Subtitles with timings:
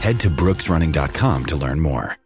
[0.00, 2.16] Head to brooksrunning.com to learn more.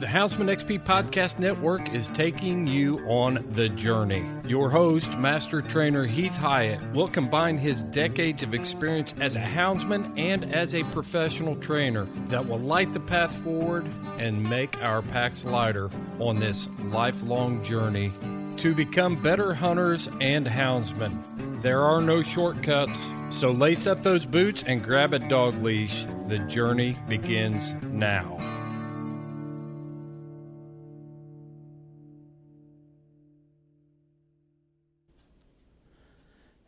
[0.00, 4.24] The Houndsman XP Podcast Network is taking you on the journey.
[4.46, 10.18] Your host, Master Trainer Heath Hyatt, will combine his decades of experience as a houndsman
[10.18, 13.86] and as a professional trainer that will light the path forward
[14.18, 18.10] and make our packs lighter on this lifelong journey
[18.58, 21.62] to become better hunters and houndsmen.
[21.62, 26.04] There are no shortcuts, so lace up those boots and grab a dog leash.
[26.28, 28.38] The journey begins now.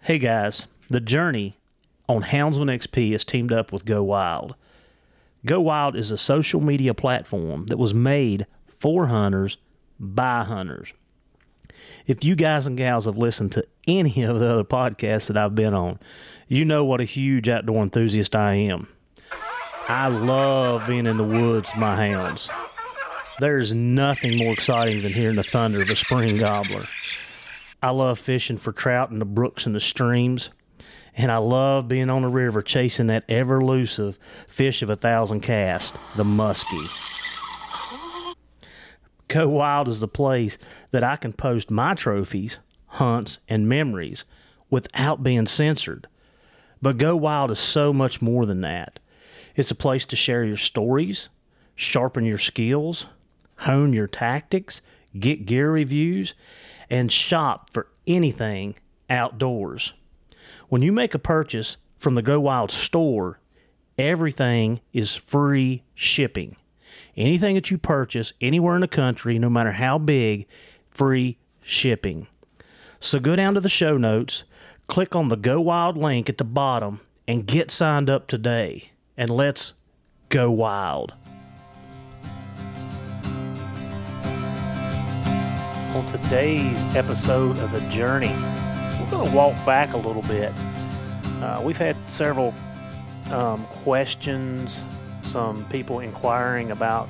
[0.01, 1.57] Hey guys, the journey
[2.09, 4.57] on Houndsman XP is teamed up with Go Wild.
[5.47, 8.47] Go Wild is a social media platform that was made
[8.79, 9.57] for hunters
[9.99, 10.93] by hunters.
[12.07, 15.55] If you guys and gals have listened to any of the other podcasts that I've
[15.55, 15.99] been on,
[16.49, 18.89] you know what a huge outdoor enthusiast I am.
[19.89, 22.49] I love being in the woods with my hounds.
[23.41, 26.85] There's nothing more exciting than hearing the thunder of a spring gobbler.
[27.83, 30.51] I love fishing for trout in the brooks and the streams,
[31.17, 35.41] and I love being on the river chasing that ever elusive fish of a thousand
[35.41, 37.12] casts, the muskie.
[39.33, 40.59] Go Wild is the place
[40.91, 44.27] that I can post my trophies, hunts, and memories
[44.69, 46.07] without being censored.
[46.83, 48.99] But Go Wild is so much more than that.
[49.57, 51.31] It's a place to share your stories,
[51.75, 53.07] sharpen your skills,
[53.61, 54.83] hone your tactics,
[55.19, 56.35] get gear reviews,
[56.91, 58.77] and shop for anything
[59.09, 59.95] outdoors.
[60.69, 63.41] When you make a purchase from the Go Wild store,
[63.97, 66.57] everything is free shipping.
[67.17, 70.47] Anything that you purchase anywhere in the country, no matter how big,
[70.91, 72.27] free shipping.
[73.01, 74.45] So go down to the show notes,
[74.87, 78.93] click on the Go Wild link at the bottom, and get signed up today.
[79.17, 79.75] And let's
[80.31, 81.13] go wild.
[85.95, 88.35] On today's episode of The Journey,
[88.99, 90.51] we're going to walk back a little bit.
[91.43, 92.55] Uh, we've had several
[93.31, 94.83] um, questions,
[95.33, 97.09] some people inquiring about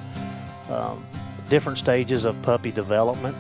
[0.71, 1.05] um,
[1.49, 3.37] different stages of puppy development.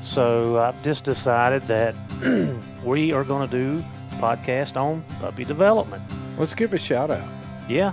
[0.00, 1.94] So I've just decided that
[2.84, 6.02] we are going to do a podcast on puppy development.
[6.36, 7.28] Let's give a shout out.
[7.68, 7.92] Yeah.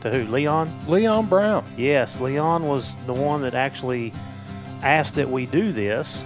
[0.00, 0.30] To who?
[0.30, 0.70] Leon?
[0.88, 1.64] Leon Brown.
[1.76, 4.12] Yes, Leon was the one that actually
[4.82, 6.24] asked that we do this.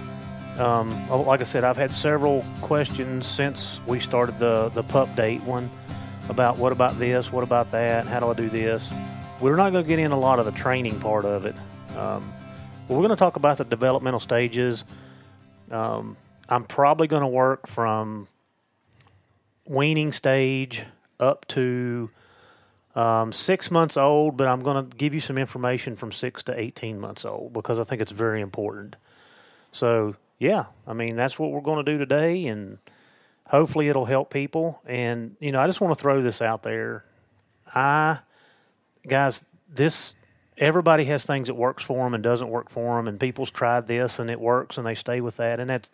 [0.57, 5.43] Um, like I said, I've had several questions since we started the, the pup date
[5.43, 5.69] one
[6.29, 8.93] about what about this, what about that, how do I do this.
[9.39, 11.55] We're not going to get in a lot of the training part of it.
[11.95, 12.33] Um,
[12.87, 14.83] but we're going to talk about the developmental stages.
[15.69, 16.17] Um,
[16.49, 18.27] I'm probably going to work from
[19.65, 20.85] weaning stage
[21.19, 22.09] up to
[22.95, 26.59] um, six months old, but I'm going to give you some information from six to
[26.59, 28.95] 18 months old because I think it's very important.
[29.71, 32.79] So yeah, I mean that's what we're going to do today, and
[33.47, 34.81] hopefully it'll help people.
[34.85, 37.05] And you know, I just want to throw this out there.
[37.73, 38.19] I,
[39.07, 40.13] guys, this
[40.57, 43.87] everybody has things that works for them and doesn't work for them, and people's tried
[43.87, 45.91] this and it works and they stay with that, and that's.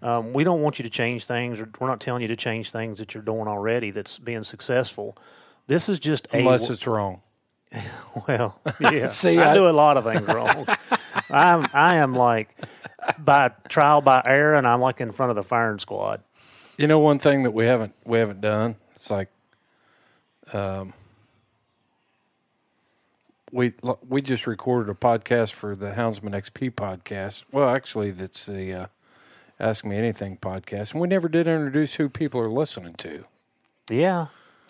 [0.00, 2.70] Um, we don't want you to change things, or we're not telling you to change
[2.70, 5.16] things that you're doing already that's being successful.
[5.66, 7.20] This is just unless a, it's wrong.
[8.28, 9.06] well, yeah.
[9.08, 10.66] See, I, I- do a lot of things wrong.
[11.30, 12.54] I'm I am like
[13.18, 16.22] by trial by error, and I'm like in front of the firing squad.
[16.78, 18.76] You know, one thing that we haven't we haven't done.
[18.94, 19.28] It's like,
[20.52, 20.94] um,
[23.50, 23.72] we
[24.08, 27.42] we just recorded a podcast for the Houndsman XP podcast.
[27.50, 28.86] Well, actually, that's the uh,
[29.58, 33.24] Ask Me Anything podcast, and we never did introduce who people are listening to.
[33.90, 34.26] Yeah,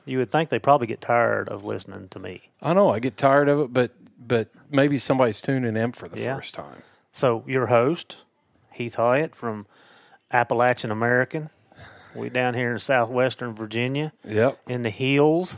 [0.06, 2.40] you would think they probably get tired of listening to me.
[2.62, 6.18] I know I get tired of it, but but maybe somebody's tuning in for the
[6.18, 6.36] Yeah.
[6.36, 6.84] first time.
[7.12, 8.18] So your host,
[8.72, 9.66] Heath Hyatt from
[10.32, 11.50] Appalachian American.
[12.18, 14.58] We down here in southwestern Virginia Yep.
[14.68, 15.56] in the hills.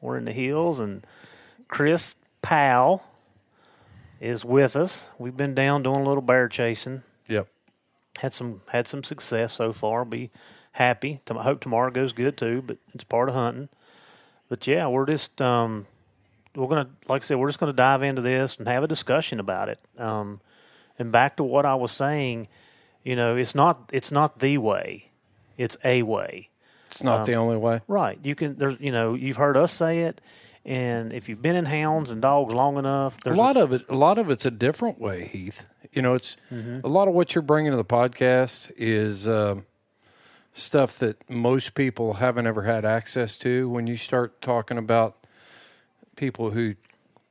[0.00, 1.04] We're in the hills, and
[1.66, 3.02] Chris Powell
[4.20, 5.10] is with us.
[5.18, 7.02] We've been down doing a little bear chasing.
[7.28, 7.48] Yep.
[8.18, 10.04] had some had some success so far.
[10.04, 10.30] Be
[10.72, 11.20] happy.
[11.30, 12.62] I hope tomorrow goes good too.
[12.66, 13.68] But it's part of hunting.
[14.48, 15.86] But yeah, we're just um,
[16.54, 19.40] we're gonna like I said, we're just gonna dive into this and have a discussion
[19.40, 19.78] about it.
[19.98, 20.40] Um,
[20.98, 22.46] and back to what I was saying,
[23.04, 25.07] you know, it's not it's not the way,
[25.58, 26.48] it's a way.
[26.86, 27.82] It's not the only way.
[27.86, 28.18] Right.
[28.22, 30.22] You can there's you know you've heard us say it,
[30.64, 33.84] and if you've been in hounds and dogs long enough, there's A lot of it.
[33.90, 35.66] A lot of it's a different way, Heath.
[35.92, 39.66] You know, it's a lot of what you're bringing to the podcast is um,
[40.52, 43.68] stuff that most people haven't ever had access to.
[43.68, 45.26] When you start talking about
[46.16, 46.74] people who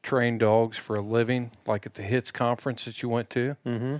[0.02, 3.98] train dogs for a living, like at the HITS conference that you went to, mm-hmm.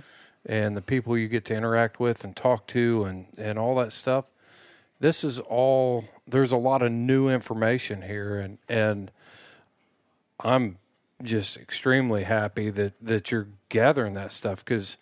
[0.48, 3.92] And the people you get to interact with and talk to, and and all that
[3.92, 4.32] stuff.
[4.98, 6.04] This is all.
[6.26, 9.10] There's a lot of new information here, and and
[10.40, 10.78] I'm
[11.22, 14.96] just extremely happy that that you're gathering that stuff because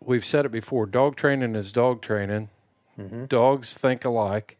[0.00, 0.86] we've said it before.
[0.86, 2.50] Dog training is dog training.
[2.98, 3.26] Mm-hmm.
[3.26, 4.58] Dogs think alike.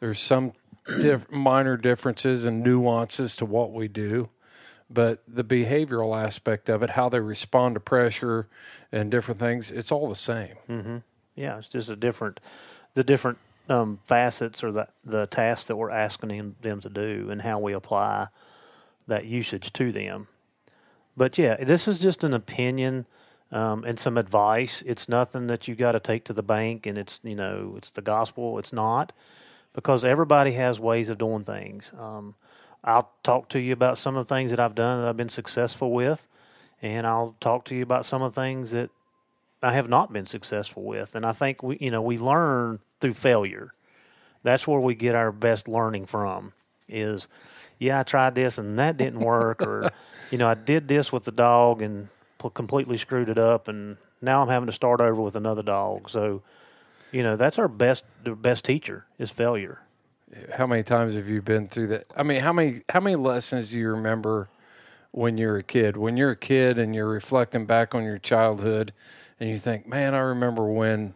[0.00, 0.52] There's some
[0.86, 4.28] diff- minor differences and nuances to what we do,
[4.88, 8.48] but the behavioral aspect of it, how they respond to pressure
[8.92, 10.56] and different things, it's all the same.
[11.34, 12.40] Yeah, it's just a different,
[12.94, 13.38] the different
[13.68, 17.58] um, facets or the the tasks that we're asking them, them to do and how
[17.58, 18.28] we apply
[19.06, 20.28] that usage to them.
[21.16, 23.06] But yeah, this is just an opinion
[23.50, 24.82] um, and some advice.
[24.86, 27.90] It's nothing that you got to take to the bank and it's you know it's
[27.90, 28.58] the gospel.
[28.58, 29.12] It's not
[29.72, 31.92] because everybody has ways of doing things.
[31.98, 32.34] Um,
[32.86, 35.28] I'll talk to you about some of the things that I've done that I've been
[35.28, 36.28] successful with,
[36.80, 38.90] and I'll talk to you about some of the things that
[39.60, 41.16] I have not been successful with.
[41.16, 43.72] And I think we, you know, we learn through failure.
[44.44, 46.52] That's where we get our best learning from.
[46.88, 47.26] Is,
[47.80, 49.90] yeah, I tried this and that didn't work, or,
[50.30, 52.06] you know, I did this with the dog and
[52.40, 56.08] p- completely screwed it up, and now I'm having to start over with another dog.
[56.08, 56.42] So,
[57.10, 59.80] you know, that's our best, the best teacher is failure.
[60.56, 62.06] How many times have you been through that?
[62.16, 64.48] I mean, how many how many lessons do you remember
[65.12, 65.96] when you're a kid?
[65.96, 68.92] When you're a kid and you're reflecting back on your childhood,
[69.38, 71.14] and you think, "Man, I remember when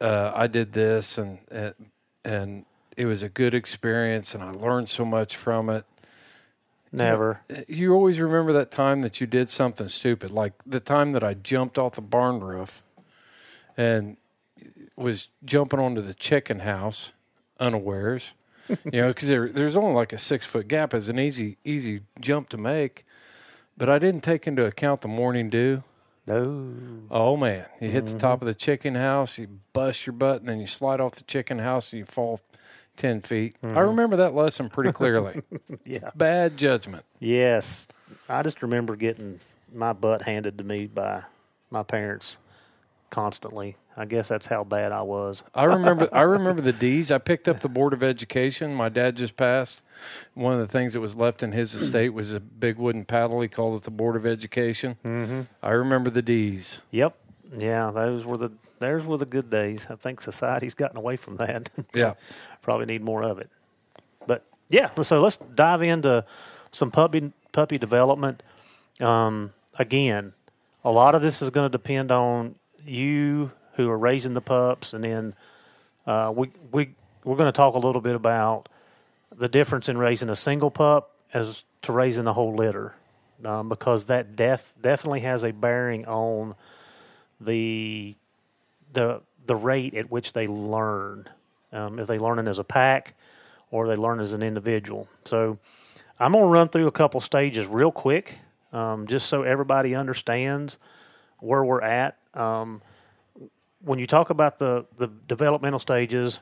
[0.00, 1.74] uh, I did this, and and
[2.24, 2.64] and
[2.96, 5.84] it was a good experience, and I learned so much from it."
[6.90, 7.42] Never.
[7.68, 11.34] You always remember that time that you did something stupid, like the time that I
[11.34, 12.82] jumped off the barn roof
[13.76, 14.16] and
[14.96, 17.12] was jumping onto the chicken house
[17.60, 18.34] unawares.
[18.68, 20.92] you know, because there, there's only like a six foot gap.
[20.92, 23.04] It's an easy easy jump to make,
[23.76, 25.82] but I didn't take into account the morning dew.
[26.26, 26.72] No.
[27.10, 28.18] Oh man, you hit the mm-hmm.
[28.18, 31.22] top of the chicken house, you bust your butt, and then you slide off the
[31.24, 32.40] chicken house and you fall
[32.96, 33.54] ten feet.
[33.62, 33.78] I mm-hmm.
[33.78, 35.42] remember that lesson pretty clearly.
[35.84, 36.10] Yeah.
[36.16, 37.04] Bad judgment.
[37.20, 37.86] Yes.
[38.28, 39.38] I just remember getting
[39.72, 41.22] my butt handed to me by
[41.70, 42.38] my parents
[43.10, 43.76] constantly.
[43.96, 45.42] I guess that's how bad I was.
[45.54, 47.10] I remember I remember the D's.
[47.10, 48.74] I picked up the Board of Education.
[48.74, 49.82] My dad just passed.
[50.34, 53.40] One of the things that was left in his estate was a big wooden paddle.
[53.40, 54.98] He called it the Board of Education.
[55.02, 55.42] Mm-hmm.
[55.62, 56.80] I remember the D's.
[56.90, 57.16] Yep.
[57.56, 59.86] Yeah, those were the those were the good days.
[59.88, 61.70] I think society's gotten away from that.
[61.94, 62.14] Yeah.
[62.60, 63.48] Probably need more of it.
[64.26, 66.24] But yeah, so let's dive into
[66.70, 68.42] some puppy puppy development.
[69.00, 70.34] Um, again,
[70.84, 74.92] a lot of this is going to depend on you who are raising the pups,
[74.92, 75.34] and then
[76.06, 76.90] uh, we we
[77.24, 78.68] we're going to talk a little bit about
[79.36, 82.94] the difference in raising a single pup as to raising a whole litter,
[83.44, 86.54] um, because that def definitely has a bearing on
[87.40, 88.14] the
[88.92, 91.28] the the rate at which they learn,
[91.72, 93.14] um, if they learn learning as a pack
[93.70, 95.08] or they learn as an individual.
[95.24, 95.58] So
[96.18, 98.38] I'm going to run through a couple stages real quick,
[98.72, 100.78] um, just so everybody understands
[101.40, 102.16] where we're at.
[102.34, 102.80] Um,
[103.86, 106.40] when you talk about the, the developmental stages,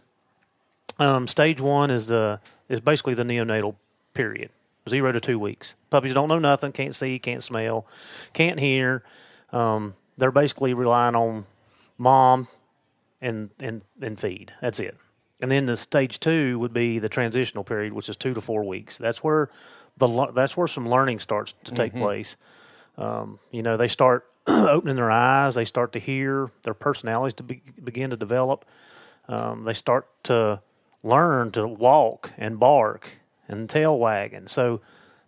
[0.99, 3.75] um, stage one is the is basically the neonatal
[4.15, 4.51] period,
[4.89, 5.77] zero to two weeks.
[5.91, 7.87] Puppies don't know nothing, can't see, can't smell,
[8.33, 9.05] can't hear.
[9.53, 11.45] Um, they're basically relying on
[11.99, 12.49] mom
[13.21, 14.53] and and and feed.
[14.63, 14.97] That's it.
[15.41, 18.65] And then the stage two would be the transitional period, which is two to four
[18.65, 18.97] weeks.
[18.97, 19.51] That's where
[19.99, 22.37] the that's where some learning starts to take place.
[22.97, 27.43] Um, you know, they start opening their eyes, they start to hear, their personalities to
[27.43, 28.65] be, begin to develop.
[29.29, 30.61] Um, they start to
[31.03, 33.09] learn to walk and bark
[33.49, 34.81] and tail wag, and so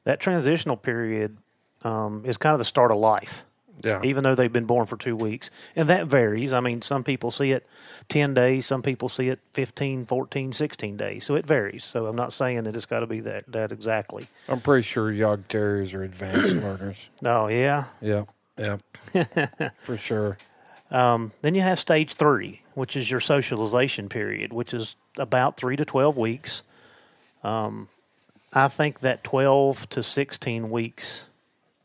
[0.04, 1.36] that transitional period
[1.82, 3.44] um, is kind of the start of life
[3.84, 4.00] Yeah.
[4.02, 5.50] even though they've been born for two weeks.
[5.76, 6.52] And that varies.
[6.52, 7.66] I mean, some people see it
[8.08, 11.24] 10 days, some people see it 15, 14, 16 days.
[11.24, 11.84] So it varies.
[11.84, 14.26] So I'm not saying that it's got to be that, that exactly.
[14.48, 17.10] I'm pretty sure Yog Terriers are advanced learners.
[17.24, 17.84] Oh, yeah.
[18.00, 18.24] Yeah.
[18.58, 18.76] Yeah.
[19.78, 20.38] For sure.
[20.90, 25.76] Um, then you have stage three, which is your socialization period, which is about three
[25.76, 26.62] to 12 weeks.
[27.42, 27.88] Um,
[28.52, 31.26] I think that 12 to 16 weeks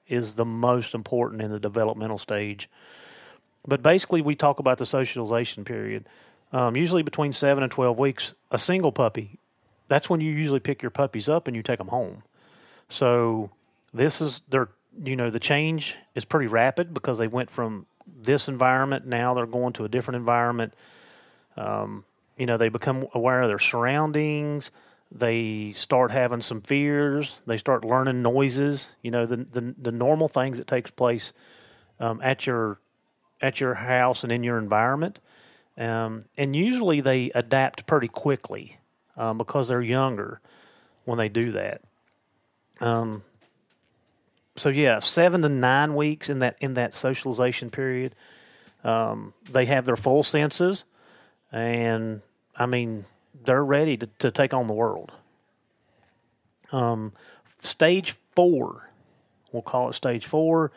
[0.07, 2.69] is the most important in the developmental stage.
[3.65, 6.05] But basically, we talk about the socialization period.
[6.51, 9.39] Um, usually between seven and 12 weeks, a single puppy,
[9.87, 12.23] that's when you usually pick your puppies up and you take them home.
[12.89, 13.51] So
[13.93, 14.69] this is their,
[15.03, 19.45] you know, the change is pretty rapid because they went from this environment now they're
[19.45, 20.73] going to a different environment.
[21.57, 22.03] Um,
[22.37, 24.71] you know, they become aware of their surroundings.
[25.11, 27.39] They start having some fears.
[27.45, 28.91] They start learning noises.
[29.01, 31.33] You know, the the, the normal things that takes place
[31.99, 32.79] um, at your
[33.41, 35.19] at your house and in your environment.
[35.77, 38.77] Um, and usually they adapt pretty quickly
[39.17, 40.39] um, because they're younger
[41.05, 41.81] when they do that.
[42.79, 43.23] Um,
[44.55, 48.15] so yeah, seven to nine weeks in that in that socialization period,
[48.83, 50.83] um, they have their full senses,
[51.51, 52.21] and
[52.55, 53.05] I mean
[53.43, 55.11] they're ready to, to take on the world.
[56.71, 57.13] Um,
[57.59, 58.89] stage four,
[59.51, 60.71] we'll call it stage four,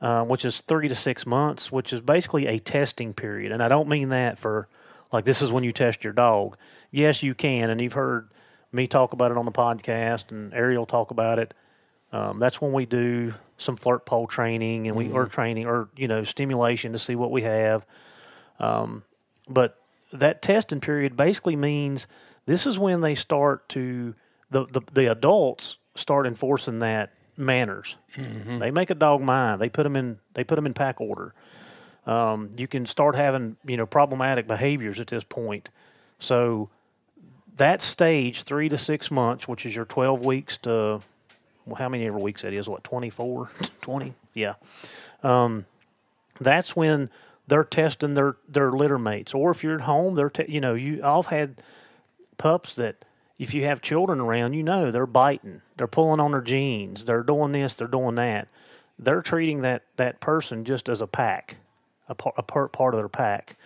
[0.00, 3.68] uh, which is three to six months, which is basically a testing period, and I
[3.68, 4.68] don't mean that for
[5.12, 6.56] like this is when you test your dog.
[6.92, 8.28] Yes, you can, and you've heard
[8.72, 11.54] me talk about it on the podcast, and Ariel talk about it.
[12.12, 16.08] Um, that's when we do some flirt pole training and we or training or you
[16.08, 17.86] know stimulation to see what we have.
[18.58, 19.04] Um,
[19.48, 19.76] but
[20.12, 22.06] that testing period basically means
[22.46, 24.14] this is when they start to
[24.50, 27.96] the the, the adults start enforcing that manners.
[28.58, 29.60] They make a dog mind.
[29.60, 31.34] They put them in they put them in pack order.
[32.06, 35.70] Um, you can start having you know problematic behaviors at this point.
[36.18, 36.70] So
[37.56, 41.00] that stage, three to six months, which is your twelve weeks to
[41.76, 42.68] how many ever weeks that is?
[42.68, 43.50] What 24,
[43.80, 44.14] 20?
[44.34, 44.54] Yeah.
[45.22, 45.66] Um,
[46.40, 47.10] that's when
[47.46, 50.74] they're testing their their litter mates, or if you're at home, they're te- you know
[50.74, 51.56] you I've had
[52.38, 53.04] pups that
[53.38, 57.22] if you have children around, you know they're biting, they're pulling on their jeans, they're
[57.22, 58.48] doing this, they're doing that.
[58.98, 61.56] They're treating that that person just as a pack,
[62.08, 63.56] a, par, a part part of their pack.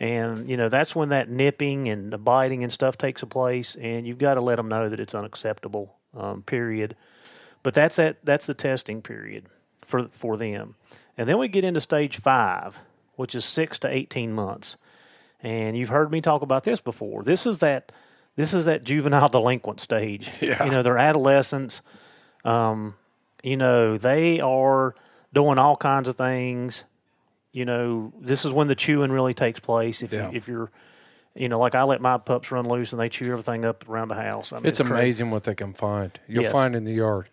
[0.00, 3.76] And you know that's when that nipping and the biting and stuff takes a place,
[3.76, 5.94] and you've got to let them know that it's unacceptable.
[6.16, 6.96] Um, period.
[7.62, 9.46] But that's that that's the testing period
[9.82, 10.76] for for them.
[11.16, 12.78] And then we get into stage five,
[13.16, 14.76] which is six to eighteen months.
[15.42, 17.22] And you've heard me talk about this before.
[17.22, 17.92] This is that
[18.36, 20.30] this is that juvenile delinquent stage.
[20.40, 20.64] Yeah.
[20.64, 21.82] You know, they're adolescents.
[22.44, 22.94] Um,
[23.42, 24.94] you know, they are
[25.32, 26.84] doing all kinds of things.
[27.52, 30.02] You know, this is when the chewing really takes place.
[30.02, 30.30] If Yeah.
[30.30, 30.70] you, if you're,
[31.34, 34.08] you know, like I let my pups run loose and they chew everything up around
[34.08, 34.52] the house.
[34.52, 34.92] I mean, It's crazy.
[34.94, 36.18] amazing what they can find.
[36.28, 36.52] You'll Yes.
[36.52, 37.28] find in the yard.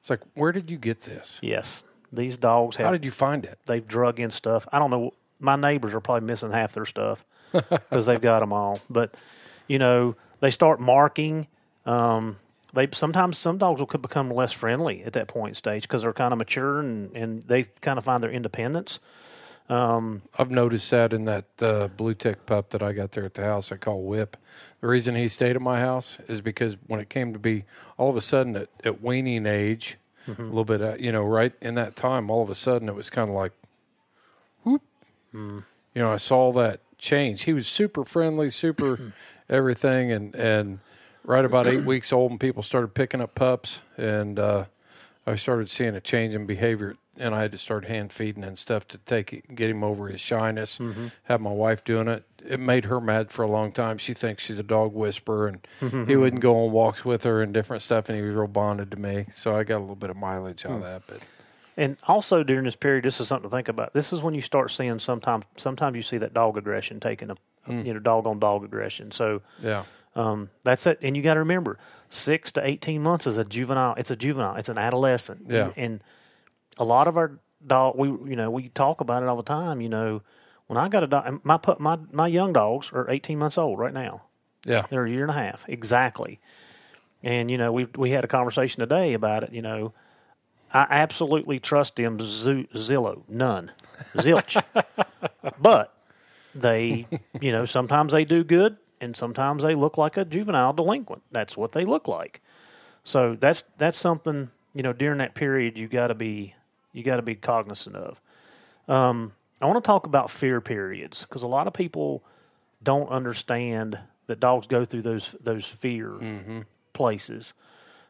[0.00, 1.38] It's like, where did you get this?
[1.42, 3.58] Yes, these dogs have How did you find it?
[3.66, 4.66] they've drug in stuff.
[4.72, 5.12] I don't know.
[5.40, 8.80] My neighbors are probably missing half their stuff because they've got them all.
[8.90, 9.14] But
[9.66, 11.46] you know, they start marking.
[11.86, 12.38] Um,
[12.74, 16.12] they sometimes some dogs will could become less friendly at that point stage because they're
[16.12, 18.98] kind of mature and and they kind of find their independence.
[20.38, 23.44] I've noticed that in that uh, blue tick pup that I got there at the
[23.44, 23.70] house.
[23.70, 24.36] I call Whip.
[24.80, 27.64] The reason he stayed at my house is because when it came to be
[27.96, 31.52] all of a sudden at, at weaning age, a little bit, uh, you know, right
[31.60, 33.52] in that time, all of a sudden it was kind of like,
[34.62, 34.82] whoop.
[35.94, 37.42] You know, I saw that change.
[37.42, 39.12] He was super friendly, super
[39.48, 40.78] everything, and and
[41.24, 44.64] right about eight weeks old, and people started picking up pups, and uh,
[45.26, 48.58] I started seeing a change in behavior and I had to start hand feeding and
[48.58, 50.78] stuff to take it, get him over his shyness.
[50.78, 51.06] Mm-hmm.
[51.24, 52.24] Have my wife doing it.
[52.46, 53.98] It made her mad for a long time.
[53.98, 57.52] She thinks she's a dog whisperer, and he wouldn't go on walks with her and
[57.52, 58.08] different stuff.
[58.08, 60.62] And he was real bonded to me, so I got a little bit of mileage
[60.62, 60.72] Hmm.
[60.72, 61.02] out of that.
[61.06, 61.20] But
[61.76, 63.92] And also during this period, this is something to think about.
[63.92, 65.44] This is when you start seeing sometimes.
[65.56, 67.36] Sometimes you see that dog aggression taking a,
[67.68, 69.10] you know, dog on dog aggression.
[69.10, 69.84] So yeah,
[70.16, 70.98] um, that's it.
[71.02, 73.94] And you got to remember, six to eighteen months is a juvenile.
[73.96, 74.56] It's a juvenile.
[74.56, 75.46] It's an adolescent.
[75.48, 75.70] Yeah.
[75.76, 76.00] And
[76.78, 79.80] a lot of our dog, we you know, we talk about it all the time.
[79.80, 80.22] You know,
[80.66, 83.78] when I got a dog, my pup, my my young dogs are eighteen months old
[83.78, 84.22] right now.
[84.64, 86.40] yeah, They're a year and a half exactly.
[87.22, 89.52] And you know, we we had a conversation today about it.
[89.52, 89.92] You know,
[90.72, 93.72] I absolutely trust them zillow none
[94.14, 94.62] zilch,
[95.60, 95.94] but
[96.54, 97.06] they,
[97.40, 101.22] you know, sometimes they do good, and sometimes they look like a juvenile delinquent.
[101.32, 102.40] That's what they look like.
[103.02, 106.54] So that's that's something you know during that period you got to be
[106.98, 108.20] you got to be cognizant of.
[108.88, 112.22] Um, I want to talk about fear periods because a lot of people
[112.82, 116.12] don't understand that dogs go through those those fear
[116.92, 117.54] places.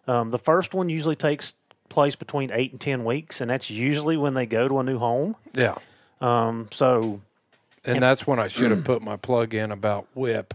[0.07, 1.53] Um, the first one usually takes
[1.89, 4.99] place between eight and ten weeks, and that's usually when they go to a new
[4.99, 5.37] home.
[5.55, 5.77] yeah.
[6.21, 7.21] Um, so
[7.85, 10.55] And that's when I should have put my plug in about whip.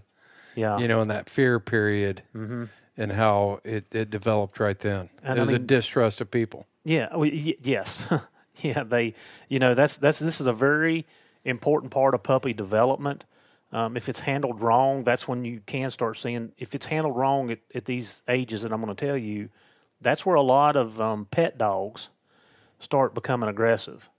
[0.55, 5.09] yeah, You know, in that fear period, and how it, it developed right then.
[5.23, 6.67] And I There's a distrust of people.
[6.83, 7.09] Yeah.
[7.15, 8.05] Well, y- yes.
[8.61, 8.83] yeah.
[8.83, 9.13] They.
[9.49, 9.73] You know.
[9.73, 11.05] That's that's this is a very
[11.45, 13.25] important part of puppy development.
[13.71, 16.51] Um, if it's handled wrong, that's when you can start seeing.
[16.57, 19.49] If it's handled wrong at, at these ages that I'm going to tell you,
[20.01, 22.09] that's where a lot of um, pet dogs
[22.79, 24.09] start becoming aggressive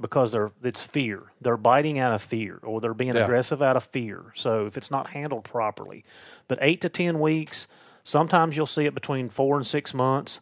[0.00, 1.22] because they're it's fear.
[1.40, 3.22] They're biting out of fear, or they're being Yeah.
[3.24, 4.26] aggressive out of fear.
[4.34, 6.04] So if it's not handled properly,
[6.48, 7.66] but eight to ten weeks,
[8.04, 10.40] sometimes you'll see it between four and six months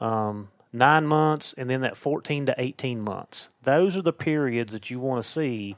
[0.00, 3.48] um, nine months, and then that 14 to 18 months.
[3.62, 5.76] Those are the periods that you want to see.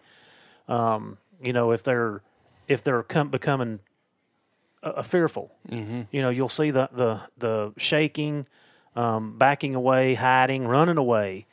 [0.68, 2.22] Um, you know, if they're
[2.66, 3.80] if they're com- becoming
[4.82, 6.02] uh, uh, fearful, mm-hmm.
[6.10, 8.46] you know, you'll see the the the shaking,
[8.96, 11.46] um, backing away, hiding, running away.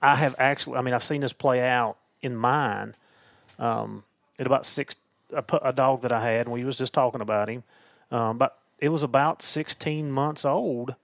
[0.00, 2.94] I have actually, I mean, I've seen this play out in mine.
[3.58, 4.04] Um,
[4.38, 4.96] at about six,
[5.32, 7.62] a, a dog that I had, and we was just talking about him.
[8.10, 10.96] Um, but it was about 16 months old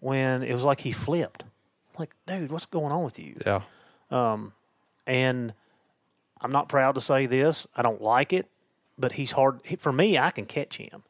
[0.00, 1.44] when it was like he flipped.
[1.98, 3.36] Like, dude, what's going on with you?
[3.46, 3.60] Yeah.
[4.10, 4.52] Um,
[5.06, 5.52] And
[6.40, 7.66] I'm not proud to say this.
[7.76, 8.46] I don't like it,
[8.98, 9.60] but he's hard.
[9.78, 11.02] For me, I can catch him.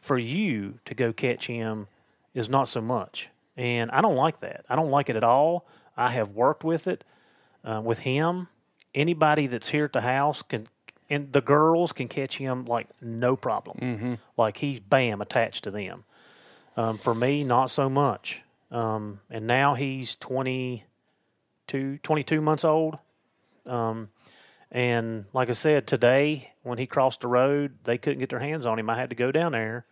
[0.00, 1.86] For you to go catch him
[2.34, 3.28] is not so much.
[3.56, 4.64] And I don't like that.
[4.68, 5.66] I don't like it at all.
[5.96, 7.04] I have worked with it
[7.64, 8.48] uh, with him.
[8.94, 10.68] Anybody that's here at the house can,
[11.10, 14.18] and the girls can catch him like no problem.
[14.36, 16.04] Like he's bam attached to them.
[16.76, 18.42] Um, for me, not so much.
[18.70, 22.98] Um, and now he's 22, 22 months old.
[23.66, 24.08] Um,
[24.70, 28.64] and like I said, today when he crossed the road, they couldn't get their hands
[28.64, 28.88] on him.
[28.88, 29.84] I had to go down there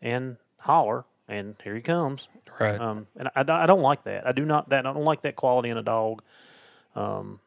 [0.00, 2.28] and holler, and here he comes.
[2.58, 2.80] Right.
[2.80, 4.26] Um, and I, I don't like that.
[4.26, 4.86] I do not that.
[4.86, 6.22] I don't like that quality in a dog.
[6.94, 7.40] Um,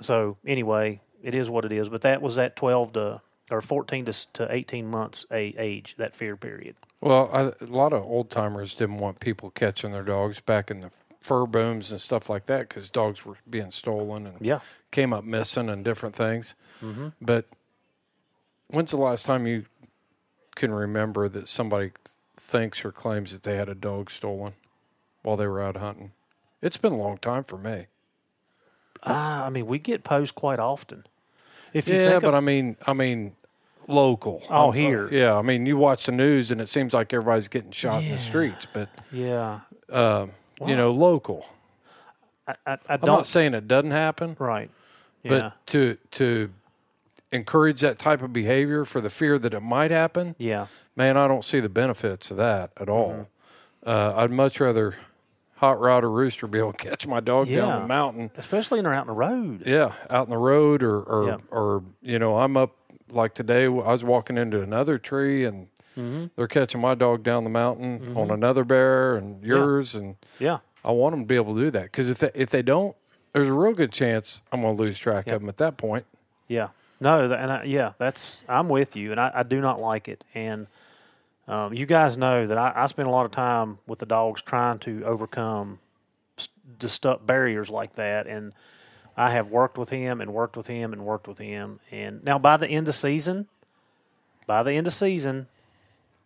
[0.00, 1.88] so anyway, it is what it is.
[1.88, 3.22] But that was that twelve to
[3.52, 6.74] or fourteen to to eighteen months a, age that fear period.
[7.00, 10.80] Well, I, a lot of old timers didn't want people catching their dogs back in
[10.80, 14.60] the fur booms and stuff like that because dogs were being stolen and Yeah.
[14.90, 16.54] came up missing and different things.
[16.82, 17.08] Mm-hmm.
[17.20, 17.46] But
[18.68, 19.66] when's the last time you
[20.54, 21.92] can remember that somebody
[22.36, 24.54] thinks or claims that they had a dog stolen
[25.22, 26.12] while they were out hunting?
[26.60, 27.86] It's been a long time for me.
[29.04, 31.04] Ah, I mean, we get posed quite often.
[31.72, 33.34] If you Yeah, but of, I mean, I mean,
[33.88, 34.42] local.
[34.50, 35.08] Oh, Um, here.
[35.12, 38.10] Yeah, I mean, you watch the news and it seems like everybody's getting shot in
[38.10, 41.46] the streets, but yeah, you know, local.
[42.46, 43.06] I, I, I I'm don't.
[43.08, 44.70] not saying it doesn't happen, right.
[45.24, 46.50] but to to
[47.30, 50.66] encourage that type of behavior for the fear that it might happen, yeah.
[50.96, 53.10] man, I don't see the benefits of that at all.
[53.84, 53.88] Mm-hmm.
[53.88, 54.96] Uh, I'd much rather
[55.56, 58.30] hot rod or rooster be able to catch my dog down the mountain.
[58.36, 59.62] Especially in they're out in the road.
[59.66, 61.36] Yeah, out in the road, or or, Yeah.
[61.50, 62.76] or you know, I'm up
[63.12, 63.64] like today.
[63.64, 66.26] I was walking into another tree, and Mm-hmm.
[66.36, 70.60] they're catching my dog down the mountain on another bear and yours, and Yeah.
[70.82, 72.96] I want them to be able to do that because if they, if they don't,
[73.34, 76.06] there's a real good chance I'm going to lose track of them at that point.
[76.48, 76.68] Yeah.
[76.98, 80.24] No, and I, yeah, that's I'm with you, and I, I do not like it.
[80.34, 80.66] And
[81.46, 84.40] um, you guys know that I, I spend a lot of time with the dogs
[84.40, 85.78] trying to overcome
[86.38, 86.48] s-
[86.78, 88.26] the stuff barriers like that.
[88.26, 88.54] And
[89.16, 91.80] I have worked with him and worked with him and worked with him.
[91.90, 93.46] And now by the end of season,
[94.46, 95.48] by the end of season,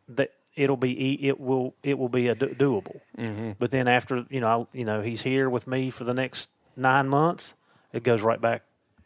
[0.08, 3.00] that it'll be it will it will be a do- doable.
[3.18, 3.52] Mm-hmm.
[3.58, 6.50] But then after you know I, you know he's here with me for the next
[6.76, 7.54] nine months,
[7.92, 8.62] it goes right back,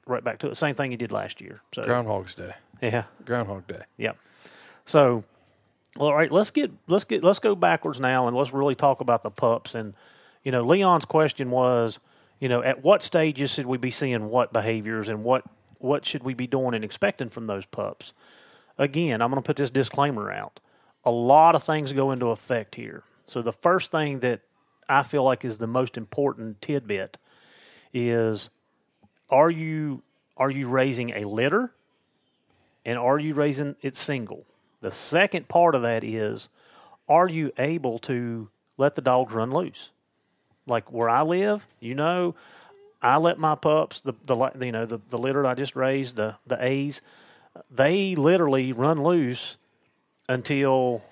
[0.07, 0.57] right back to it.
[0.57, 1.61] Same thing he did last year.
[1.73, 2.53] So Groundhog's Day.
[2.83, 3.83] yeah, Groundhog Day.
[3.99, 4.19] Yep.
[4.87, 5.25] So,
[5.99, 9.23] all right, let's get let's get let's go backwards now and let's really talk about
[9.23, 9.75] the pups.
[9.75, 9.95] And
[10.45, 12.01] you know, Leon's question was,
[12.41, 15.45] you know, at what stages should we be seeing what behaviors and what
[15.79, 18.13] what should we be doing and expecting from those pups?
[18.77, 20.61] Again, I'm going to put this disclaimer out.
[21.05, 23.03] A lot of things go into effect here.
[23.25, 24.41] So the first thing that
[24.89, 27.17] I feel like is the most important tidbit
[27.95, 28.51] is
[29.31, 30.03] are you
[30.37, 31.73] are you raising a litter
[32.85, 34.45] and are you raising it single?
[34.81, 36.49] The second part of that is
[37.09, 39.91] are you able to let the dogs run loose?
[40.71, 42.35] Like where I live, you know,
[43.03, 46.37] I let my pups the the you know the the litter I just raised the
[46.47, 47.03] the A's,
[47.71, 49.57] they literally run loose
[50.29, 51.03] until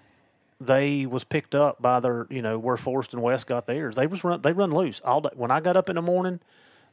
[0.60, 3.96] they was picked up by their you know where Forrest and West got theirs.
[3.96, 5.30] They was run they run loose all day.
[5.34, 6.40] When I got up in the morning,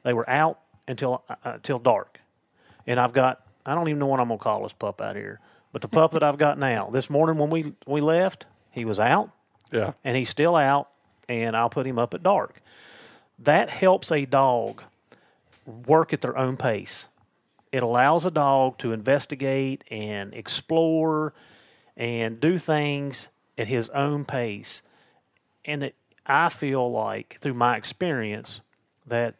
[0.03, 2.19] they were out until uh, until dark,
[2.87, 5.39] and I've got I don't even know what I'm gonna call this pup out here,
[5.71, 6.89] but the pup that I've got now.
[6.91, 9.31] This morning when we we left, he was out
[9.71, 9.93] Yeah.
[10.03, 10.89] and he's still out,
[11.27, 12.61] and I'll put him up at dark.
[13.39, 14.83] That helps a dog
[15.65, 17.07] work at their own pace.
[17.71, 21.33] It allows a dog to investigate and explore
[21.97, 24.81] and do things at his own pace.
[25.65, 28.61] And it, I feel like, through my experience,
[29.07, 29.35] that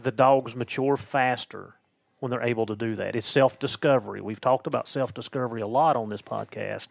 [0.00, 1.74] the dogs mature faster
[2.18, 3.14] when they're able to do that.
[3.14, 4.20] It's self discovery.
[4.20, 6.88] We've talked about self discovery a lot on this podcast.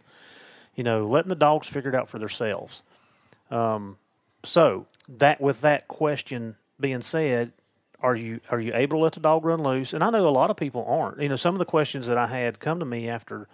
[0.75, 2.83] You know, letting the dogs figure it out for themselves.
[3.49, 3.97] Um,
[4.45, 7.51] so that with that question being said,
[8.01, 9.93] are you are you able to let the dog run loose?
[9.93, 11.21] And I know a lot of people aren't.
[11.21, 13.47] You know, some of the questions that I had come to me after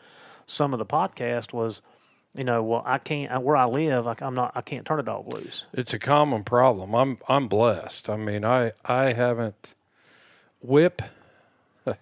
[0.46, 1.82] some of the podcast was,
[2.36, 5.04] you know, well, I can't where I live, I, I'm not, I can't turn a
[5.04, 5.66] dog loose.
[5.74, 6.94] It's a common problem.
[6.94, 8.10] I'm I'm blessed.
[8.10, 9.76] I mean, I I haven't
[10.62, 11.02] whip.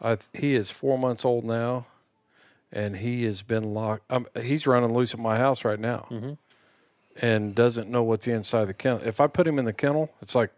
[0.00, 1.86] I he is four months old now,
[2.72, 4.10] and he has been locked.
[4.10, 6.08] Um, he's running loose at my house right now,
[7.20, 9.00] and doesn't know what's inside the kennel.
[9.04, 10.50] If I put him in the kennel, it's like,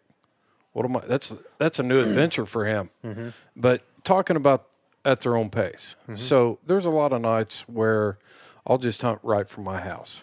[0.72, 1.00] what am I?
[1.06, 2.90] That's that's a new adventure for him.
[3.04, 3.28] Mm-hmm.
[3.56, 4.66] But talking about
[5.04, 5.96] at their own pace.
[6.02, 6.16] Mm-hmm.
[6.16, 8.18] So there's a lot of nights where
[8.66, 10.22] I'll just hunt right from my house.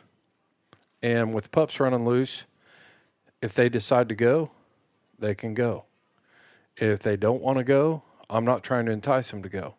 [1.04, 2.46] And with pups running loose,
[3.42, 4.52] if they decide to go,
[5.20, 5.86] they can go.
[6.78, 9.76] If they don't want to go, I'm not trying to entice them to go.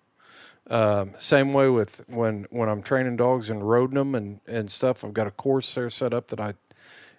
[0.70, 5.04] Um, same way with when when I'm training dogs and roading them and, and stuff.
[5.04, 6.54] I've got a course there set up that I,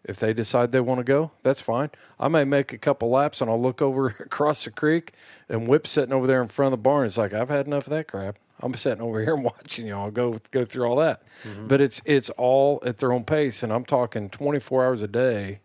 [0.05, 1.89] if they decide they want to go, that's fine.
[2.19, 5.13] I may make a couple laps and I'll look over across the creek
[5.49, 7.05] and Whip sitting over there in front of the barn.
[7.05, 8.37] It's like I've had enough of that crap.
[8.61, 11.23] I'm sitting over here and watching y'all go go through all that.
[11.67, 15.59] But it's it's all at their own pace, and I'm talking 24 hours a day,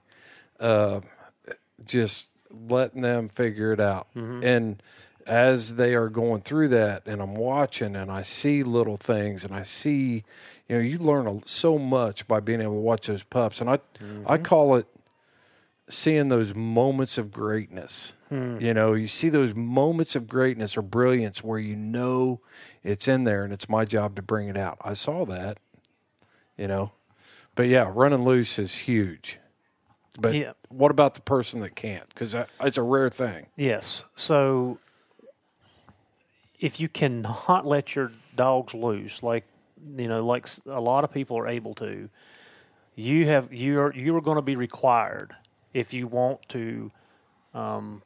[0.58, 1.00] uh,
[1.86, 4.08] just letting them figure it out.
[4.44, 4.82] And
[5.28, 9.54] as they are going through that, and I'm watching, and I see little things, and
[9.54, 10.24] I see,
[10.68, 13.74] you know, you learn so much by being able to watch those pups, and I
[13.74, 14.42] I mm-hmm.
[14.42, 14.86] call it
[15.88, 18.14] seeing those moments of greatness.
[18.28, 18.58] Hmm.
[18.60, 22.40] You know, you see those moments of greatness or brilliance where you know
[22.84, 24.78] it's in there and it's my job to bring it out.
[24.84, 25.58] I saw that,
[26.56, 26.92] you know.
[27.54, 29.38] But yeah, running loose is huge.
[30.20, 30.52] But Yeah.
[30.68, 32.08] what about the person that can't?
[32.10, 33.46] Because uh, it's a rare thing.
[33.56, 34.04] Yes.
[34.14, 34.78] So
[36.60, 39.44] if you cannot let your dogs loose, like
[39.96, 42.08] you know, like a lot of people are able to,
[42.94, 45.34] you have you are you are going to be required
[45.72, 46.90] if you want to
[47.54, 48.02] um,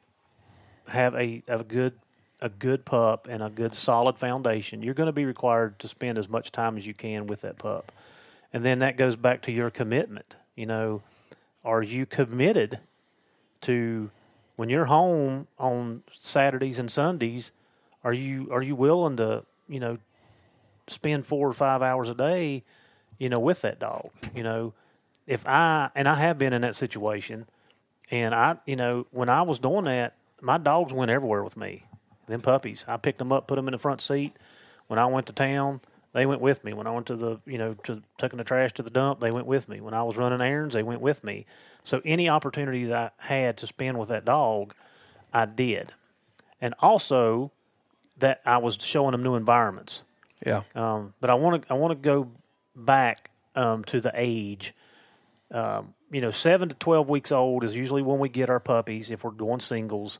[0.87, 1.93] have a a good
[2.41, 4.83] a good pup and a good solid foundation.
[4.83, 7.57] You're going to be required to spend as much time as you can with that
[7.57, 7.91] pup,
[8.51, 10.35] and then that goes back to your commitment.
[10.55, 11.01] You know,
[11.65, 12.79] are you committed
[13.61, 14.11] to
[14.55, 17.51] when you're home on Saturdays and Sundays,
[18.03, 19.97] are you are you willing to you know
[20.87, 22.63] spend four or five hours a day,
[23.17, 24.05] you know, with that dog?
[24.35, 24.73] You know,
[25.27, 27.47] if I and I have been in that situation,
[28.11, 31.83] and I you know when I was doing that, my dogs went everywhere with me.
[32.27, 34.35] Them puppies, I picked them up, put them in the front seat.
[34.87, 35.81] When I went to town,
[36.13, 36.73] they went with me.
[36.73, 39.31] When I went to the, you know, to taking the trash to the dump, they
[39.31, 39.81] went with me.
[39.81, 41.45] When I was running errands, they went with me.
[41.83, 44.73] So any opportunity that I had to spend with that dog,
[45.33, 45.91] I did.
[46.61, 47.51] And also
[48.23, 50.03] that I was showing them new environments.
[50.45, 50.63] Yeah.
[50.75, 52.31] Um, but I want to I want to go
[52.75, 54.73] back um, to the age.
[55.51, 59.11] Um, you know, seven to twelve weeks old is usually when we get our puppies
[59.11, 60.19] if we're going singles.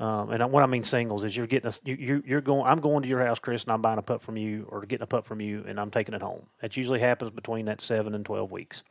[0.00, 2.80] Um, and what I mean singles is you're getting us you, you you're going I'm
[2.80, 5.06] going to your house, Chris, and I'm buying a pup from you or getting a
[5.06, 6.46] pup from you, and I'm taking it home.
[6.62, 8.82] That usually happens between that seven and twelve weeks.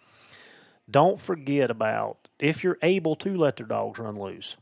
[0.89, 4.57] Don't forget about if you're able to let their dogs run loose.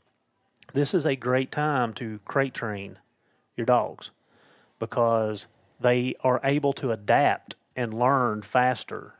[0.73, 2.97] this is a great time to crate train
[3.61, 4.11] your dogs
[4.79, 5.47] because
[5.79, 9.15] they are able to adapt and learn faster.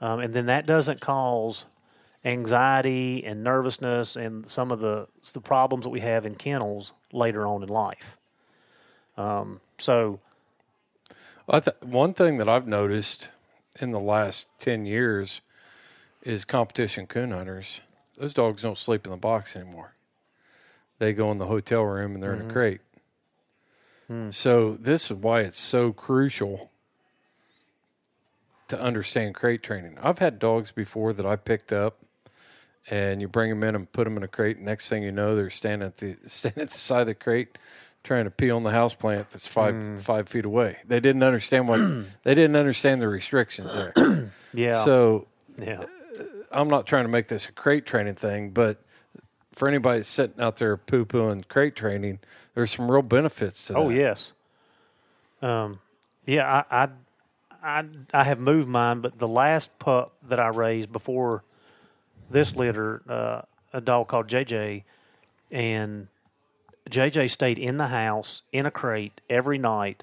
[0.00, 1.66] Um, and then that doesn't cause
[2.24, 7.46] anxiety and nervousness and some of the, the problems that we have in kennels later
[7.46, 8.16] on in life.
[9.16, 10.20] Um, so,
[11.48, 13.28] I th- one thing that I've noticed
[13.80, 15.40] in the last 10 years
[16.22, 17.80] is competition coon hunters.
[18.16, 19.94] Those dogs don't sleep in the box anymore.
[20.98, 22.80] They go in the hotel room and they're in a crate.
[24.10, 24.30] Hmm.
[24.30, 26.72] So, this is why it's so crucial
[28.66, 29.98] to understand crate training.
[30.02, 31.98] I've had dogs before that I picked up
[32.90, 34.58] and you bring them in and put them in a crate.
[34.58, 37.56] Next thing you know, they're standing at the standing at the side of the crate,
[38.02, 39.96] trying to pee on the house plant that's five hmm.
[39.98, 40.78] five feet away.
[40.84, 41.78] They didn't understand what
[42.24, 43.92] they didn't understand the restrictions there.
[44.52, 44.84] yeah.
[44.84, 45.84] So yeah.
[46.18, 48.82] Uh, I'm not trying to make this a crate training thing, but
[49.60, 52.18] for anybody sitting out there poo pooing crate training,
[52.54, 53.78] there's some real benefits to that.
[53.78, 54.32] Oh yes.
[55.42, 55.80] Um,
[56.24, 56.88] yeah, I, I,
[57.62, 61.44] I, I have moved mine, but the last pup that I raised before
[62.30, 63.42] this litter, uh,
[63.74, 64.84] a dog called JJ,
[65.50, 66.08] and
[66.88, 70.02] JJ stayed in the house in a crate every night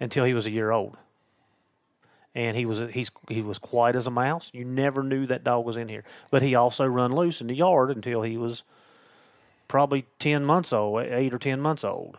[0.00, 0.96] until he was a year old.
[2.34, 4.50] And he was he's he was quiet as a mouse.
[4.54, 6.04] You never knew that dog was in here.
[6.30, 8.62] But he also run loose in the yard until he was
[9.68, 12.18] probably ten months old, eight or ten months old.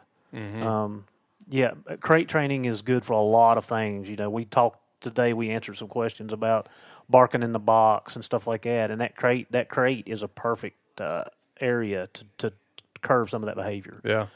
[0.64, 1.06] Um,
[1.50, 4.10] yeah, crate training is good for a lot of things.
[4.10, 5.34] You know, we talked today.
[5.34, 6.68] We answered some questions about
[7.10, 8.92] barking in the box and stuff like that.
[8.92, 11.24] And that crate, that crate is a perfect uh,
[11.62, 12.54] area to, to
[13.02, 14.02] curve some of that behavior.
[14.04, 14.28] Yeah.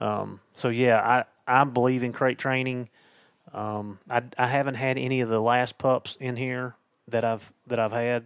[0.00, 2.88] Um, so yeah, I I believe in crate training.
[3.52, 6.74] Um, I I haven't had any of the last pups in here
[7.08, 8.24] that I've that I've had.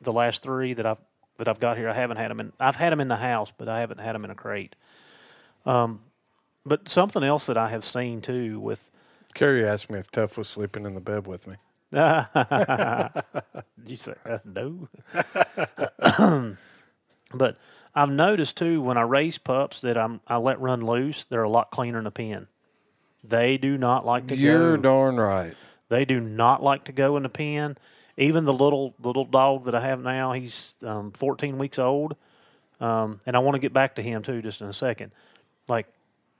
[0.00, 0.98] The last three that I've
[1.38, 2.52] that I've got here, I haven't had them in.
[2.60, 4.76] I've had them in the house, but I haven't had them in a crate.
[5.64, 6.00] Um,
[6.66, 8.90] but something else that I have seen too with
[9.34, 11.56] Carrie asked me if Tuff was sleeping in the bed with me.
[13.86, 14.88] You say uh, no?
[17.32, 17.56] but
[17.94, 21.48] I've noticed too when I raise pups that I'm I let run loose, they're a
[21.48, 22.48] lot cleaner in the pen.
[23.24, 24.82] They do not like to You're go.
[24.82, 25.56] darn right.
[25.88, 27.78] They do not like to go in the pen.
[28.18, 32.16] Even the little the little dog that I have now, he's um, 14 weeks old,
[32.80, 35.12] um, and I want to get back to him too, just in a second.
[35.68, 35.86] Like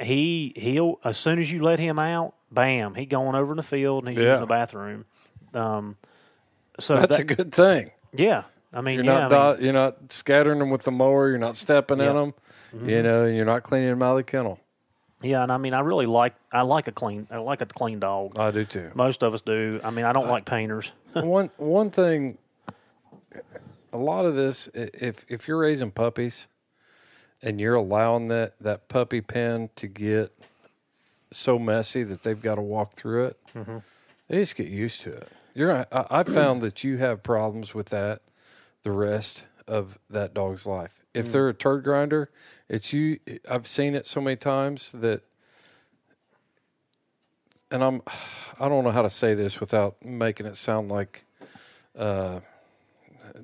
[0.00, 3.62] he he'll as soon as you let him out, bam, he going over in the
[3.62, 4.30] field and he's Yeah.
[4.32, 5.04] using the bathroom.
[5.54, 5.96] Um,
[6.80, 7.92] so That's that- a good thing.
[8.12, 8.42] yeah,
[8.74, 11.28] I mean, You're yeah, not I mean, you're not scattering them with the mower.
[11.28, 12.34] You're not stepping in them.
[12.74, 12.88] Mm-hmm.
[12.88, 14.58] You know, and you're not cleaning them out of the kennel.
[15.22, 17.98] Yeah, and I mean, I really like I like a clean I like a clean
[17.98, 18.38] dog.
[18.38, 18.90] I do too.
[18.94, 19.80] Most of us do.
[19.82, 20.92] I mean, I don't like painters.
[21.14, 22.38] one one thing,
[23.92, 26.46] a lot of this, if if you're raising puppies,
[27.42, 30.32] and you're allowing that that puppy pen to get
[31.32, 33.78] so messy that they've got to walk through it, mm-hmm.
[34.28, 35.28] they just get used to it.
[35.54, 38.22] You're, gonna- I, I found that you have problems with that
[38.82, 41.00] the rest of that dog's life.
[41.14, 42.30] If they're a turd grinder,
[42.68, 43.18] it's you.
[43.50, 45.22] I've seen it so many times that,
[47.70, 48.02] and I'm,
[48.58, 51.24] I don't know how to say this without making it sound like
[51.96, 52.40] uh,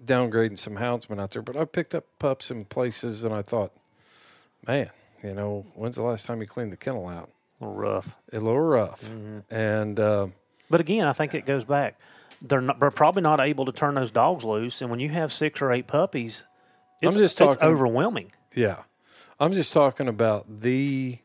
[0.04, 3.72] downgrading some houndsmen out there, but I picked up pups in places and I thought,
[4.66, 4.90] man,
[5.22, 7.30] you know, when's the last time you cleaned the kennel out?
[7.60, 8.16] A little rough.
[8.32, 9.10] A little rough.
[9.50, 10.28] And uh,
[10.70, 11.98] But again, I think it goes back.
[12.46, 12.78] They're not.
[12.78, 15.72] They're probably not able to turn those dogs loose, and when you have six or
[15.72, 16.44] eight puppies,
[17.00, 18.32] it's, just it's talking- overwhelming.
[18.54, 18.82] yeah,
[19.40, 21.18] I'm just talking about the,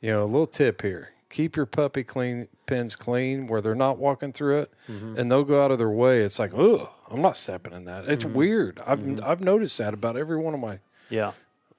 [0.00, 1.10] you know, a little tip here.
[1.30, 5.16] Keep your puppy clean pens clean where they're not walking through it, mm-hmm.
[5.18, 6.20] and they'll go out of their way.
[6.20, 8.08] It's like, oh, I'm not stepping in that.
[8.08, 8.34] It's mm-hmm.
[8.34, 8.80] weird.
[8.86, 9.24] I've mm-hmm.
[9.24, 11.32] I've noticed that about every one of my Yeah,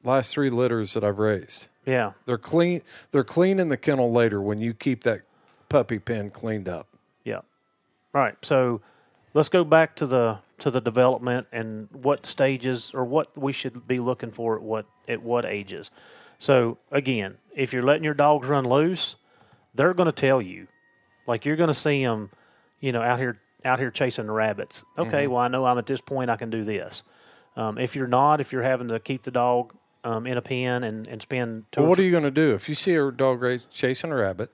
[0.03, 1.67] last three litters that I've raised.
[1.85, 2.81] yeah, They're clean.
[3.11, 5.21] They're clean in the kennel later when you keep that
[5.69, 6.87] puppy pen cleaned up.
[8.13, 8.82] Right, so
[9.34, 13.88] let's go back to the to the development and what stages or what we should
[13.88, 15.89] be looking for at what at what ages.
[16.39, 19.15] So again, if you're letting your dogs run loose,
[19.74, 20.67] they're going to tell you,
[21.28, 22.32] like you're going to see them,
[22.80, 24.84] you know, out here out here chasing rabbits.
[24.97, 27.04] Okay, well I know I'm at this point I can do this.
[27.56, 30.84] Um, if you're not, if you're having to keep the dog um, in a pen
[30.84, 33.41] and, and spend Well, what are you going to do if you see a dog
[33.41, 34.52] race chasing a rabbit?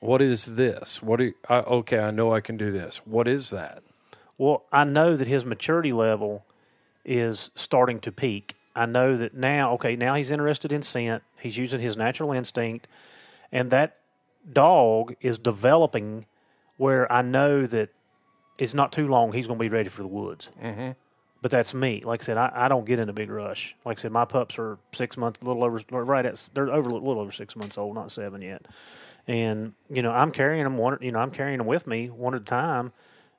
[0.00, 1.02] What is this?
[1.02, 1.98] What do you, I, okay?
[1.98, 2.98] I know I can do this.
[3.06, 3.82] What is that?
[4.38, 6.44] Well, I know that his maturity level
[7.04, 8.56] is starting to peak.
[8.74, 11.22] I know that now, okay, now he's interested in scent.
[11.40, 12.88] He's using his natural instinct.
[13.52, 13.98] And that
[14.50, 16.26] dog is developing
[16.76, 17.90] where I know that
[18.58, 20.50] it's not too long, he's going to be ready for the woods.
[20.62, 20.90] Mm-hmm.
[21.42, 22.02] but that's me.
[22.04, 23.74] Like I said, I, I don't get in a big rush.
[23.84, 26.90] Like I said, my pups are six months, a little over, right at they're over
[26.90, 28.66] a little over six months old, not seven yet.
[29.26, 30.98] And you know, I'm carrying them one.
[31.00, 32.92] You know, I'm carrying them with me one at a time,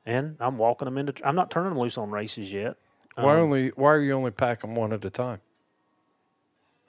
[0.06, 1.13] and I'm walking them into.
[1.28, 2.78] I'm not turning them loose on races yet.
[3.15, 3.70] Why um, only?
[3.70, 5.41] Why are you only packing one at a time?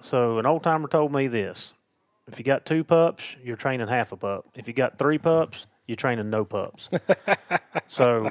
[0.01, 1.73] So an old timer told me this:
[2.29, 4.47] if you got two pups, you're training half a pup.
[4.55, 6.89] If you got three pups, you're training no pups.
[7.89, 8.31] so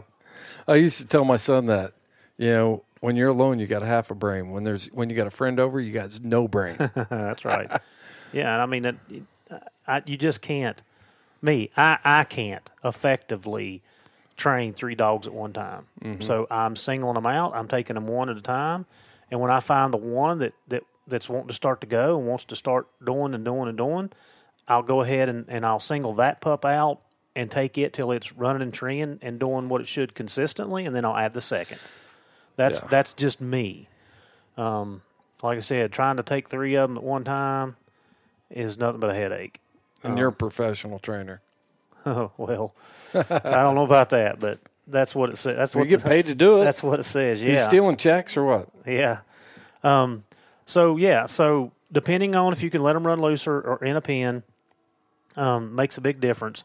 [0.67, 1.93] I used to tell my son that,
[2.37, 4.51] you know, when you're alone, you got a half a brain.
[4.51, 6.77] When there's when you got a friend over, you got no brain.
[7.09, 7.69] that's right.
[8.31, 8.95] yeah, and I mean, it,
[9.87, 10.81] I, you just can't.
[11.41, 13.81] Me, I, I can't effectively
[14.37, 15.87] train three dogs at one time.
[16.01, 16.21] Mm-hmm.
[16.21, 17.55] So I'm singling them out.
[17.55, 18.85] I'm taking them one at a time,
[19.29, 22.27] and when I find the one that that that's wanting to start to go and
[22.27, 24.11] wants to start doing and doing and doing,
[24.67, 27.01] I'll go ahead and, and I'll single that pup out
[27.35, 30.95] and take it till it's running and treeing and doing what it should consistently, and
[30.95, 31.79] then I'll add the second.
[32.55, 32.87] That's yeah.
[32.89, 33.87] that's just me.
[34.57, 35.01] Um,
[35.41, 37.77] like I said, trying to take three of them at one time
[38.51, 39.59] is nothing but a headache.
[40.03, 41.41] And um, you're a professional trainer.
[42.03, 42.73] Oh well,
[43.13, 45.55] I don't know about that, but that's what it says.
[45.55, 46.63] That's well, what you get paid to do it.
[46.63, 47.43] That's what it says.
[47.43, 48.69] Yeah, you stealing checks or what?
[48.87, 49.19] Yeah.
[49.83, 50.23] Um,
[50.65, 53.95] so yeah, so depending on if you can let them run loose or, or in
[53.95, 54.41] a pen,
[55.35, 56.63] um, makes a big difference.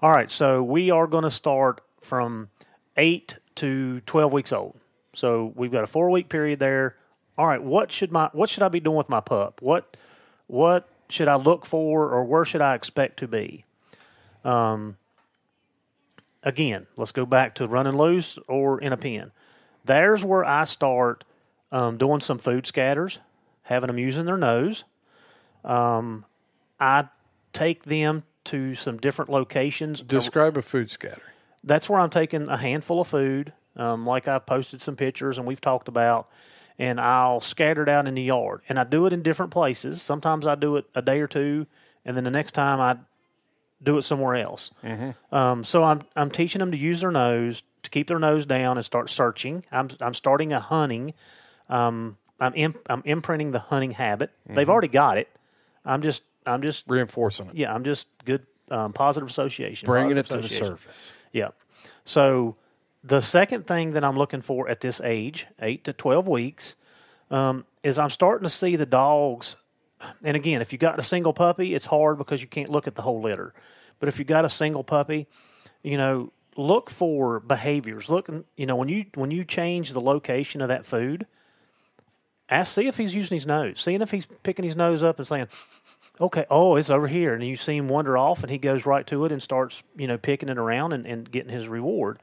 [0.00, 2.48] All right, so we are going to start from
[2.96, 4.78] eight to twelve weeks old.
[5.14, 6.94] So we've got a four week period there.
[7.36, 9.60] All right, what should my what should I be doing with my pup?
[9.60, 9.96] What
[10.46, 13.64] what should I look for, or where should I expect to be?
[14.44, 14.96] Um,
[16.42, 19.32] again, let's go back to running loose or in a pen.
[19.84, 21.24] There's where I start
[21.72, 23.20] um, doing some food scatters,
[23.62, 24.84] having them using their nose.
[25.64, 26.24] Um,
[26.78, 27.08] I
[27.52, 30.00] take them to some different locations.
[30.00, 31.22] Describe a food scatter.
[31.64, 35.46] That's where I'm taking a handful of food, um, like I've posted some pictures and
[35.46, 36.28] we've talked about,
[36.78, 38.62] and I'll scatter it out in the yard.
[38.68, 40.00] And I do it in different places.
[40.00, 41.66] Sometimes I do it a day or two,
[42.04, 42.96] and then the next time I
[43.82, 44.70] do it somewhere else.
[44.84, 45.34] Mm-hmm.
[45.34, 48.76] Um, so I'm I'm teaching them to use their nose to keep their nose down
[48.76, 49.64] and start searching.
[49.70, 51.14] I'm I'm starting a hunting.
[51.68, 54.30] Um, I'm imp- I'm imprinting the hunting habit.
[54.44, 54.54] Mm-hmm.
[54.54, 55.28] They've already got it.
[55.84, 57.54] I'm just I'm just reinforcing it.
[57.54, 59.86] Yeah, I'm just good um, positive association.
[59.86, 61.12] Bringing positive it to the surface.
[61.32, 61.48] Yeah.
[62.04, 62.56] So
[63.04, 66.76] the second thing that I'm looking for at this age, eight to twelve weeks,
[67.30, 69.56] um, is I'm starting to see the dogs.
[70.22, 72.94] And again, if you got a single puppy, it's hard because you can't look at
[72.94, 73.52] the whole litter.
[73.98, 75.26] But if you got a single puppy,
[75.82, 78.08] you know, look for behaviors.
[78.08, 81.26] Look, you know, when you when you change the location of that food,
[82.48, 85.26] ask see if he's using his nose, seeing if he's picking his nose up and
[85.26, 85.48] saying,
[86.20, 87.34] okay, oh, it's over here.
[87.34, 90.06] And you see him wander off and he goes right to it and starts, you
[90.06, 92.18] know, picking it around and, and getting his reward.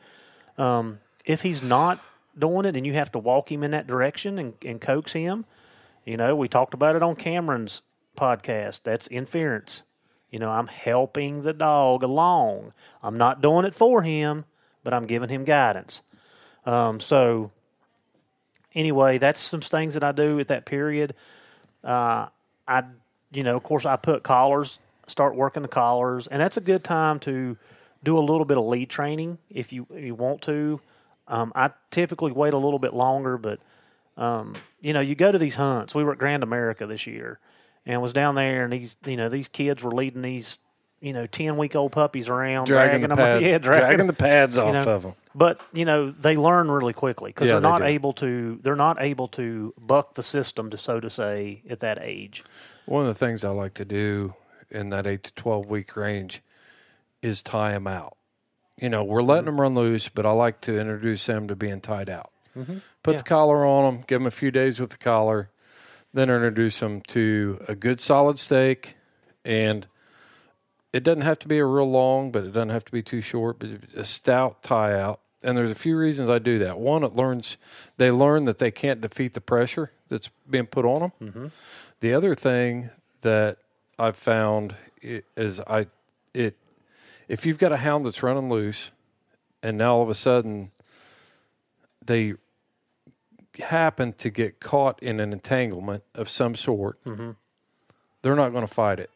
[0.57, 1.99] Um, if he's not
[2.37, 5.45] doing it and you have to walk him in that direction and, and coax him,
[6.05, 7.81] you know, we talked about it on Cameron's
[8.15, 8.81] podcast.
[8.83, 9.83] That's inference.
[10.31, 12.73] You know, I'm helping the dog along.
[13.01, 14.45] I'm not doing it for him,
[14.83, 16.01] but I'm giving him guidance.
[16.65, 17.51] Um, so,
[18.73, 21.13] anyway, that's some things that I do at that period.
[21.83, 22.27] Uh,
[22.67, 22.83] I
[23.35, 26.83] you know, of course, I put collars, start working the collars, and that's a good
[26.83, 27.57] time to
[28.05, 30.79] do a little bit of lead training if you if you want to.
[31.27, 33.59] Um, I typically wait a little bit longer, but
[34.17, 35.93] um, you know, you go to these hunts.
[35.93, 37.39] We were at Grand America this year,
[37.85, 40.59] and was down there, and these you know these kids were leading these
[41.01, 44.07] you know ten week old puppies around, dragging, dragging the them, pads, yeah, dragging, dragging
[44.07, 45.13] the pads off know, of them.
[45.33, 49.01] But you know they learn really quickly because yeah, they're not able to they're not
[49.01, 52.43] able to buck the system, to so to say, at that age.
[52.85, 54.35] One of the things I like to do
[54.69, 56.41] in that eight to twelve week range
[57.25, 58.15] is tie them out.
[58.79, 59.55] You know, we're letting mm-hmm.
[59.55, 62.31] them run loose, but I like to introduce them to being tied out.
[62.55, 62.77] Mm-hmm.
[63.03, 63.17] Put yeah.
[63.17, 65.49] the collar on them, give them a few days with the collar,
[66.13, 68.95] then introduce them to a good solid stake,
[69.43, 69.87] and
[70.93, 73.21] it doesn't have to be a real long, but it doesn't have to be too
[73.21, 73.59] short.
[73.59, 76.77] But a stout tie out, and there's a few reasons I do that.
[76.77, 77.57] One, it learns
[77.97, 81.11] they learn that they can't defeat the pressure that's being put on them.
[81.21, 81.47] Mm-hmm.
[81.99, 82.91] The other thing
[83.21, 83.57] that
[83.97, 85.87] I've found is I
[86.33, 86.55] it
[87.27, 88.91] if you've got a hound that's running loose,
[89.63, 90.71] and now all of a sudden
[92.05, 92.33] they
[93.59, 97.31] happen to get caught in an entanglement of some sort, mm-hmm.
[98.21, 99.09] they're not going to fight it.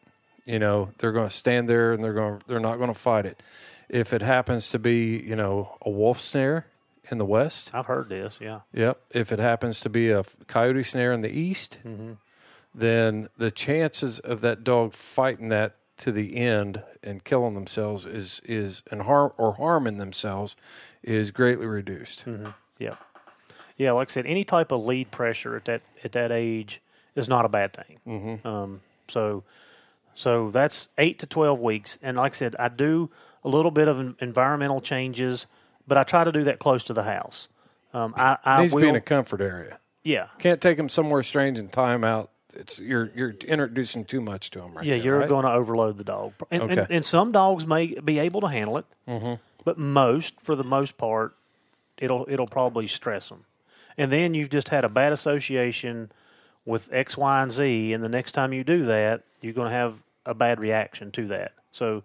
[0.44, 3.26] You know, they're going to stand there and they're going they're not going to fight
[3.26, 3.40] it.
[3.88, 6.66] If it happens to be, you know, a wolf snare
[7.10, 8.38] in the west, I've heard this.
[8.40, 8.60] Yeah.
[8.72, 9.00] Yep.
[9.10, 12.14] If it happens to be a coyote snare in the east, mm-hmm
[12.74, 18.40] then the chances of that dog fighting that to the end and killing themselves is
[18.44, 20.56] is and harm or harming themselves
[21.02, 22.26] is greatly reduced.
[22.26, 22.50] Mm-hmm.
[22.78, 22.96] Yeah,
[23.76, 26.80] Yeah, like I said, any type of lead pressure at that at that age
[27.14, 27.98] is not a bad thing.
[28.06, 28.46] Mm-hmm.
[28.46, 29.42] Um, so,
[30.14, 33.10] so that's eight to twelve weeks, and like I said, I do
[33.44, 35.46] a little bit of environmental changes,
[35.86, 37.48] but I try to do that close to the house.
[37.92, 39.78] Um, I, I Needs will, to be in a comfort area.
[40.04, 42.30] yeah, Can't take them somewhere strange and tie them out.
[42.54, 45.28] It's you're you're introducing too much to them right yeah, there, you're right?
[45.28, 48.78] going to overload the dog, and, and, and some dogs may be able to handle
[48.78, 49.34] it, mm-hmm.
[49.64, 51.36] but most, for the most part,
[51.98, 53.44] it'll it'll probably stress them.
[53.96, 56.10] And then you've just had a bad association
[56.64, 59.76] with X, Y, and Z, and the next time you do that, you're going to
[59.76, 61.52] have a bad reaction to that.
[61.72, 62.02] So,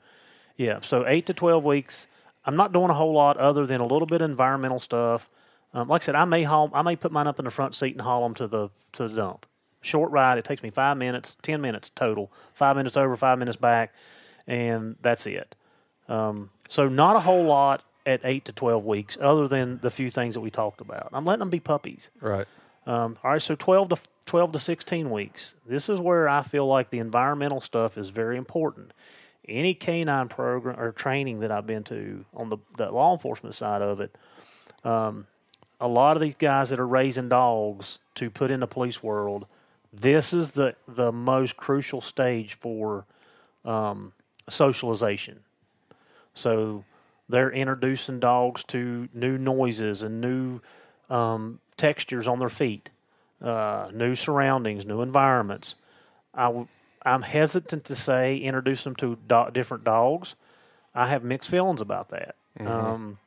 [0.57, 2.07] yeah, so eight to twelve weeks.
[2.45, 5.27] I'm not doing a whole lot other than a little bit of environmental stuff.
[5.73, 7.73] Um, like I said, I may haul, I may put mine up in the front
[7.73, 9.45] seat and haul them to the to the dump.
[9.85, 10.37] Short ride.
[10.37, 12.31] It takes me five minutes, ten minutes total.
[12.53, 13.93] Five minutes over, five minutes back,
[14.47, 15.55] and that's it.
[16.09, 20.09] Um, so not a whole lot at eight to twelve weeks, other than the few
[20.09, 21.09] things that we talked about.
[21.13, 22.09] I'm letting them be puppies.
[22.21, 22.47] right.
[22.87, 25.55] Um, all right, so 12 to 12 to 16 weeks.
[25.67, 28.93] This is where I feel like the environmental stuff is very important.
[29.47, 33.81] Any canine program or training that I've been to on the, the law enforcement side
[33.81, 34.15] of it,
[34.83, 35.25] um,
[35.79, 39.47] a lot of these guys that are raising dogs to put in the police world,
[40.01, 43.05] this is the the most crucial stage for
[43.63, 44.13] um,
[44.49, 45.39] socialization.
[46.33, 46.83] So
[47.29, 50.59] they're introducing dogs to new noises and new
[51.09, 52.89] um, textures on their feet,
[53.41, 55.75] uh, new surroundings, new environments.
[56.33, 56.67] I w-
[57.03, 60.35] I'm hesitant to say introduce them to do- different dogs.
[60.93, 62.35] I have mixed feelings about that.
[62.59, 63.17] Um,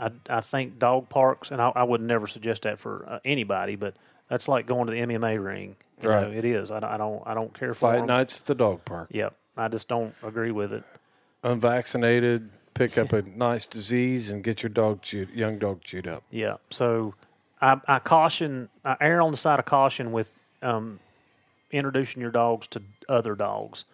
[0.00, 3.76] I, I think dog parks, and I, I would never suggest that for uh, anybody,
[3.76, 3.94] but
[4.28, 5.76] that's like going to the MMA ring.
[6.02, 6.22] You Right.
[6.30, 6.70] know, it is.
[6.70, 7.22] I, don't- I don't.
[7.26, 8.06] I don't care for Fight 'em.
[8.06, 9.08] nights at the dog park.
[9.12, 9.34] Yep.
[9.58, 10.82] I just don't agree with it.
[11.44, 16.22] Unvaccinated, pick up a nice disease and get your dog chewed, young dog chewed up.
[16.30, 16.56] Yeah.
[16.70, 17.14] So
[17.60, 20.32] I, I caution, I err on the side of caution with
[20.62, 21.00] um,
[21.70, 23.84] introducing your dogs to other dogs.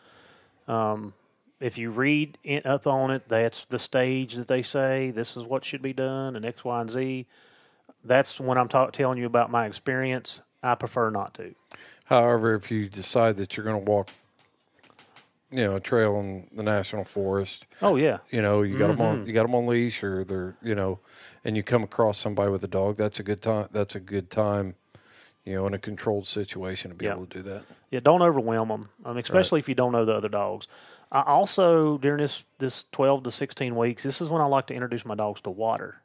[0.68, 1.14] Um,
[1.60, 5.44] if you read in, up on it, that's the stage that they say this is
[5.44, 7.26] what should be done, and X, Y, and Z.
[8.04, 10.42] That's when I'm ta- telling you about my experience.
[10.62, 11.54] I prefer not to.
[12.04, 14.08] However, if you decide that you're going to walk,
[15.50, 18.96] you know, a trail in the national forest, Oh yeah, you know, you got them
[18.98, 19.20] Mm-hmm.
[19.22, 20.98] on, you got them on leash, or they're, you know,
[21.44, 22.96] and you come across somebody with a dog.
[22.96, 23.68] That's a good time.
[23.72, 24.74] That's a good time,
[25.44, 27.12] you know, in a controlled situation to be Yeah.
[27.12, 27.62] able to do that.
[27.90, 30.66] Yeah, don't overwhelm them, um, especially if you don't know the other dogs.
[31.12, 34.74] I also during this this twelve to sixteen weeks, this is when I like to
[34.74, 36.00] introduce my dogs to water.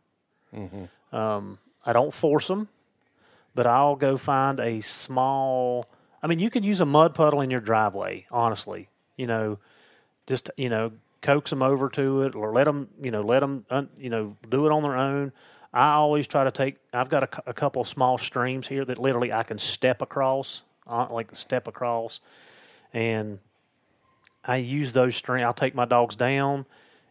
[1.11, 2.67] Um, I don't force them,
[3.55, 5.87] but I'll go find a small.
[6.21, 8.25] I mean, you could use a mud puddle in your driveway.
[8.31, 9.57] Honestly, you know,
[10.27, 10.91] just you know,
[11.21, 14.37] coax them over to it, or let them, you know, let them, un, you know,
[14.49, 15.31] do it on their own.
[15.73, 16.75] I always try to take.
[16.93, 20.61] I've got a, a couple of small streams here that literally I can step across,
[20.85, 22.19] uh, like step across,
[22.93, 23.39] and
[24.45, 25.45] I use those streams.
[25.45, 26.65] I'll take my dogs down,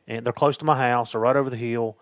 [0.09, 1.13] and they're close to my house.
[1.13, 1.97] They're right over the hill.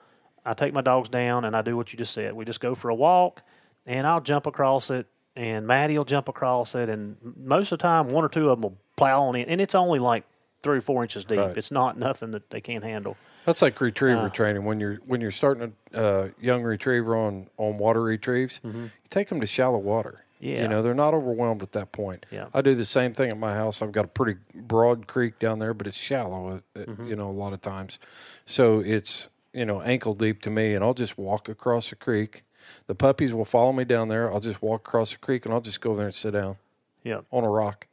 [0.44, 2.32] I take my dogs down, and I do what you just said.
[2.34, 3.42] We just go for a walk,
[3.86, 5.06] and I'll jump across it,
[5.36, 8.60] and Maddie will jump across it, and most of the time, one or two of
[8.60, 10.24] them will plow on in, and it's only like
[10.62, 11.38] three or four inches deep.
[11.38, 11.56] Right.
[11.56, 13.16] It's not nothing that they can't handle.
[13.44, 14.30] That's like retriever Uh.
[14.30, 14.64] training.
[14.64, 19.28] When you're when you're starting a uh, young retriever on on water retrieves, you take
[19.28, 20.24] them to shallow water.
[20.40, 20.62] Yeah.
[20.62, 22.26] you know they're not overwhelmed at that point.
[22.30, 22.46] Yeah.
[22.54, 23.82] I do the same thing at my house.
[23.82, 26.48] I've got a pretty broad creek down there, but it's shallow.
[26.76, 27.08] uh, uh, Mm-hmm.
[27.08, 27.98] You know, a lot of times,
[28.46, 32.44] so it's you know ankle deep to me, and I'll just walk across the creek.
[32.86, 34.30] The puppies will follow me down there.
[34.32, 36.56] I'll just walk across the creek, and I'll just go there and sit down
[37.02, 37.86] Yeah, on a rock,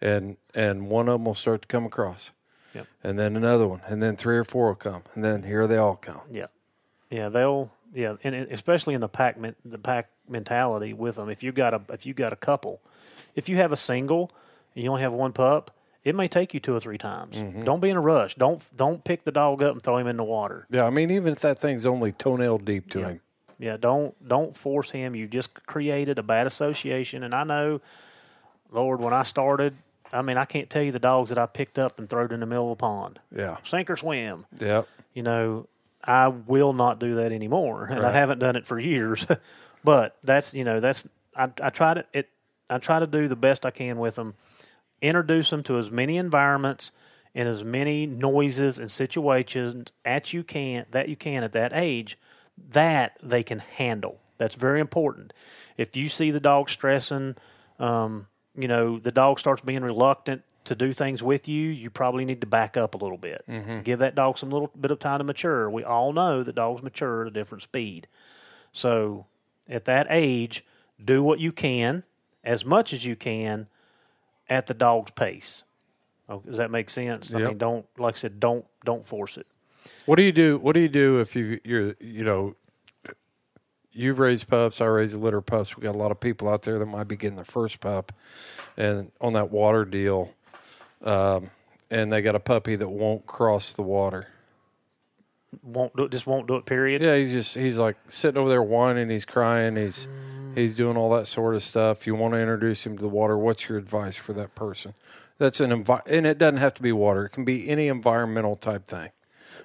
[0.00, 2.30] and and one of them will start to come across.
[2.74, 2.86] Yep.
[3.02, 5.78] And then another one, and then three or four will come, and then here they
[5.78, 6.20] all come.
[6.30, 6.46] yeah,
[7.10, 7.28] yeah.
[7.30, 11.28] They'll yeah, and especially in the pack the pack mentality with them.
[11.28, 12.80] If you got a if you got a couple,
[13.34, 14.30] if you have a single,
[14.74, 15.70] and you only have one pup,
[16.04, 17.36] it may take you two or three times.
[17.36, 17.64] Mm-hmm.
[17.64, 18.34] Don't be in a rush.
[18.36, 20.66] Don't don't pick the dog up and throw him in the water.
[20.70, 23.20] Yeah, I mean, even if that thing's only toenail deep to him,
[23.58, 25.14] Yeah, don't don't force him.
[25.14, 27.22] You just created a bad association.
[27.22, 27.80] And I know,
[28.70, 29.74] Lord, when I started,
[30.12, 32.40] I mean, I can't tell you the dogs that I picked up and throwed in
[32.40, 34.46] the middle of a pond, yeah, sink or swim.
[34.60, 35.66] yeah, You know,
[36.02, 39.26] I will not do that anymore, and I haven't done it for years.
[39.84, 41.06] but that's you know that's
[41.36, 42.28] I I try to it
[42.70, 44.34] I try to do the best I can with them.
[45.00, 46.90] Introduce them to as many environments
[47.34, 52.18] and as many noises and situations at you can that you can at that age
[52.70, 54.18] that they can handle.
[54.38, 55.32] That's very important.
[55.76, 57.36] If you see the dog stressing,
[57.78, 58.26] um,
[58.56, 62.40] you know, the dog starts being reluctant to do things with you, you probably need
[62.40, 63.44] to back up a little bit.
[63.82, 65.70] Give that dog some little bit of time to mature.
[65.70, 68.06] We all know that dogs mature at a different speed.
[68.72, 69.26] So
[69.68, 70.64] at that age,
[71.02, 72.04] do what you can,
[72.44, 73.66] as much as you can,
[74.48, 75.64] at the dog's pace.
[76.28, 77.32] Oh, does that make sense?
[77.34, 77.48] I Yep.
[77.48, 79.46] mean, don't like I said, don't don't force it.
[80.06, 80.58] What do you do?
[80.58, 82.54] What do you do if you you're you know
[83.92, 84.80] you've raised pups?
[84.80, 85.76] I raise a litter of pups.
[85.76, 88.12] We got a lot of people out there that might be getting their first pup,
[88.76, 90.34] and on that water deal,
[91.02, 91.50] um,
[91.90, 94.28] and they got a puppy that won't cross the water.
[95.62, 96.12] Won't do it.
[96.12, 96.66] Just won't do it.
[96.66, 97.02] Period.
[97.02, 99.08] Yeah, he's just he's like sitting over there whining.
[99.10, 99.76] He's crying.
[99.76, 100.06] He's
[100.54, 102.06] he's doing all that sort of stuff.
[102.06, 103.36] You want to introduce him to the water.
[103.38, 104.94] What's your advice for that person?
[105.38, 107.26] That's an envi- and it doesn't have to be water.
[107.26, 109.10] It can be any environmental type thing.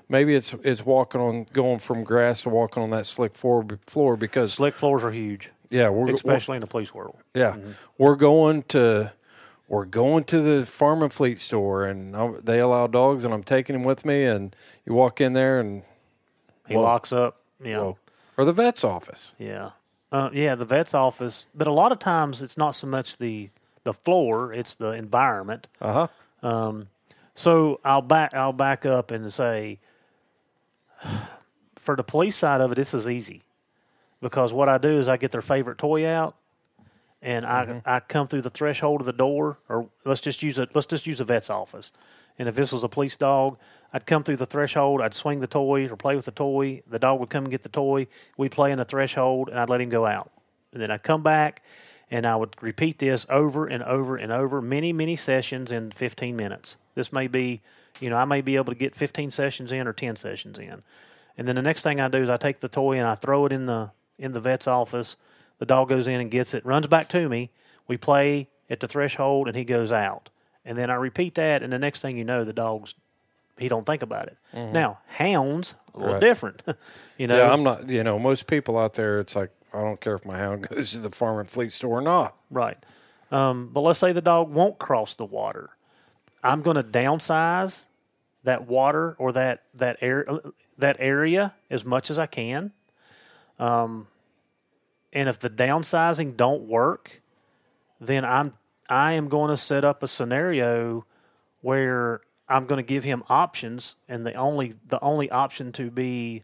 [0.08, 4.16] Maybe it's it's walking on going from grass to walking on that slick floor floor
[4.16, 7.18] because Slick floors are huge, yeah we're we're- especially in the police world.
[7.34, 7.72] yeah mm-hmm.
[7.98, 9.12] we're going to
[9.68, 13.43] we're going to the farm and fleet store and i they allow dogs and I'm
[13.43, 14.55] taking him with me and
[14.86, 15.84] you walk in there and
[16.68, 16.84] He Whoa.
[16.84, 17.38] locks up.
[17.64, 17.78] Yeah.
[17.78, 17.97] well,
[18.38, 19.34] or the vet's office.
[19.39, 19.72] Yeah,
[20.11, 21.45] uh, yeah, the vet's office.
[21.55, 23.49] But a lot of times, it's not so much the
[23.84, 25.68] the floor; it's the environment.
[25.82, 26.07] Uh
[26.41, 26.82] huh.
[27.36, 29.80] So I'll back I'll back up and say,
[31.76, 33.41] for the police side of it, this is easy,
[34.22, 36.36] because what I do is I get their favorite toy out,
[37.24, 37.78] and I mm-hmm.
[37.86, 41.08] I come through the threshold of the door, or let's just use a Let's just
[41.08, 41.92] use a vet's office,
[42.38, 43.58] and if this was a police dog,
[43.94, 46.84] I'd come through the threshold, I'd swing the toy or play with the toy.
[46.88, 48.08] The dog would come and get the toy.
[48.38, 50.32] We'd play in the threshold, and I'd let him go out,
[50.74, 51.64] and then I'd come back.
[52.12, 56.36] And I would repeat this over and over and over, many, many sessions in 15
[56.36, 56.78] minutes.
[56.94, 57.62] This may be,
[58.00, 60.84] you know, I may be able to get 15 sessions in or 10 sessions in.
[61.38, 63.48] And then the next thing I do is I take the toy and I throw
[63.48, 65.16] it in the in the vet's office.
[65.60, 67.51] The dog goes in and gets it, runs back to me.
[67.88, 70.30] We play at the threshold and he goes out.
[70.66, 72.95] And then I repeat that and the next thing you know the dog's
[73.60, 74.38] he don't think about it.
[74.51, 76.22] Now, hounds a little Right.
[76.22, 76.64] different.
[77.20, 77.38] you know.
[77.38, 77.88] Yeah, I'm not.
[77.88, 80.91] You know, most people out there, it's like I don't care if my hound goes
[80.93, 82.36] to the farm and fleet store or not.
[82.49, 82.78] Right.
[83.32, 85.70] Um, but let's say the dog won't cross the water.
[86.43, 87.86] I'm going to downsize
[88.43, 90.26] that water or that that air
[90.80, 92.72] that area as much as I can.
[93.60, 94.08] Um,
[95.14, 97.22] and if the downsizing don't work,
[98.01, 98.53] then I'm
[98.89, 101.05] I am going to set up a scenario
[101.61, 106.41] where I'm going to give him options, and the only the only option to be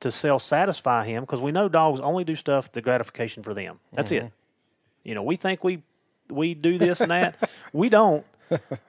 [0.00, 3.78] to self satisfy him because we know dogs only do stuff to gratification for them.
[3.92, 4.32] That's it.
[5.04, 5.82] You know, we think we
[6.28, 7.36] we do this and that.
[7.72, 8.24] we don't.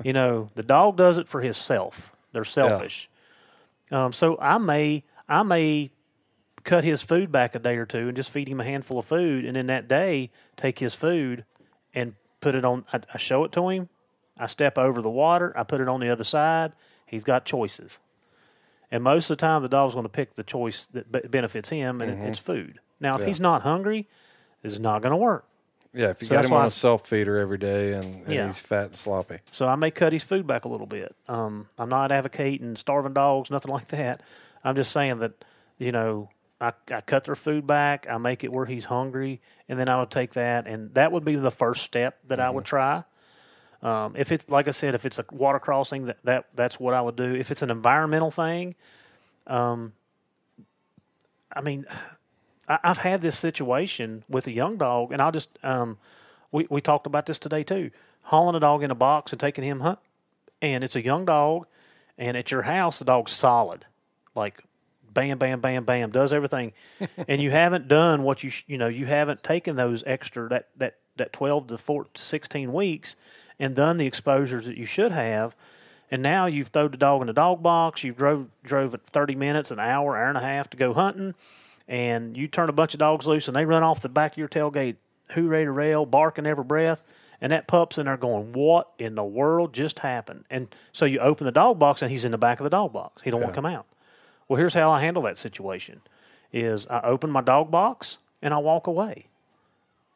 [0.03, 2.15] You know, the dog does it for himself.
[2.31, 3.09] They're selfish.
[3.91, 5.91] Um, so I may I may
[6.67, 9.05] cut his food back a day or two and just feed him a handful of
[9.05, 11.45] food, and then that day take his food
[11.95, 12.85] and put it on.
[12.93, 13.89] I, I show it to him.
[14.37, 15.51] I step over the water.
[15.55, 16.73] I put it on the other side.
[17.07, 17.99] He's got choices,
[18.91, 21.69] and most of the time the dog's going to pick the choice that be- benefits
[21.69, 22.79] him, and it- it's food.
[22.99, 24.07] Now, if he's not hungry,
[24.63, 25.45] it's not going to work.
[25.93, 28.31] Yeah, if you So got him on I a self feeder every day and, and
[28.31, 28.45] Yeah.
[28.45, 29.39] he's fat and sloppy.
[29.51, 31.15] So I may cut his food back a little bit.
[31.27, 34.21] Um, I'm not advocating starving dogs, nothing like that.
[34.63, 35.31] I'm just saying that,
[35.77, 36.29] you know,
[36.59, 38.07] I, I cut their food back.
[38.09, 41.23] I make it where he's hungry, and then I would take that, and that would
[41.23, 43.03] be the first step that I would try.
[43.83, 46.93] Um, if it's like I said, if it's a water crossing, that, that that's what
[46.93, 47.35] I would do.
[47.35, 48.75] If it's an environmental thing,
[49.45, 49.93] um,
[51.55, 51.85] I mean,
[52.67, 55.99] I, I've had this situation with a young dog, and I'll just um,
[56.51, 57.91] we we talked about this today too.
[58.23, 59.99] Hauling a dog in a box and taking him hunt,
[60.61, 61.67] and it's a young dog,
[62.17, 63.85] and at your house the dog's solid,
[64.33, 64.63] like
[65.17, 66.73] bam, bam, bam, bam, does everything,
[67.27, 70.67] and you haven't done what you sh- you know you haven't taken those extra that
[70.77, 73.15] that that twelve to four to sixteen weeks
[73.57, 75.55] and done the exposures that you should have.
[76.11, 78.03] And now you've thrown the dog in the dog box.
[78.03, 81.33] You drove drove it thirty minutes, an hour, hour and a half to go hunting,
[81.87, 84.37] and you turn a bunch of dogs loose, and they run off the back of
[84.37, 84.97] your tailgate,
[85.31, 87.03] hooray to rail, barking every breath,
[87.41, 91.17] and that pup's in there going, "What in the world just happened?" And so you
[91.17, 93.23] open the dog box, and he's in the back of the dog box.
[93.23, 93.87] He don't want to come out.
[94.47, 96.01] Well, here's how I handle that situation:
[96.51, 99.27] is I open my dog box and I walk away.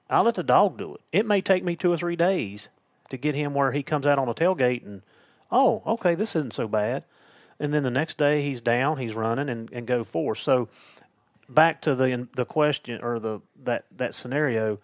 [0.09, 1.01] I let the dog do it.
[1.11, 2.69] It may take me two or three days
[3.09, 5.03] to get him where he comes out on the tailgate and,
[5.51, 7.05] oh, okay, this isn't so bad.
[7.59, 10.39] And then the next day he's down, he's running and, and go forth.
[10.39, 10.67] So
[11.47, 14.79] back to the the question or the that that scenario,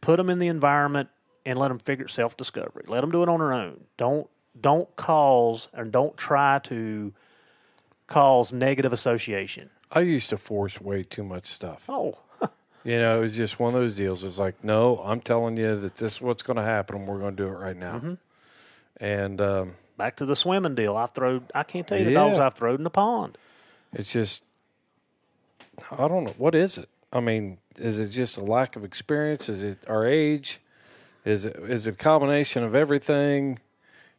[0.00, 1.08] put them in the environment
[1.44, 2.84] and let them figure self discovery.
[2.86, 3.84] Let them do it on their own.
[3.96, 4.28] Don't
[4.58, 7.12] don't cause and don't try to
[8.06, 9.70] cause negative association.
[9.90, 11.84] I used to force way too much stuff.
[11.88, 12.18] Oh,
[12.84, 14.22] You know, it was just one of those deals.
[14.24, 17.18] It's like, no, I'm telling you that this is what's going to happen, and we're
[17.18, 17.94] going to do it right now.
[17.96, 18.14] Mm-hmm.
[19.00, 20.96] And um, back to the swimming deal.
[20.96, 21.46] I've thrown.
[21.54, 22.24] I can't tell you the Yeah.
[22.26, 23.38] dogs I've thrown in the pond.
[23.94, 24.44] it's just,
[25.90, 26.88] I don't know what is it.
[27.12, 29.48] I mean, is it just a lack of experience?
[29.48, 30.60] Is it our age?
[31.24, 33.58] Is it is it a combination of everything?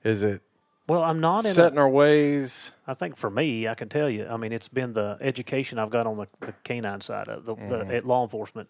[0.03, 0.41] Is it
[0.88, 1.51] Well, I'm not in.
[1.51, 2.71] set in our ways?
[2.86, 4.27] I think for me, I can tell you.
[4.27, 7.55] I mean, it's been the education I've got on the, the canine side of the,
[7.55, 7.91] the mm-hmm.
[7.91, 8.69] at law enforcement,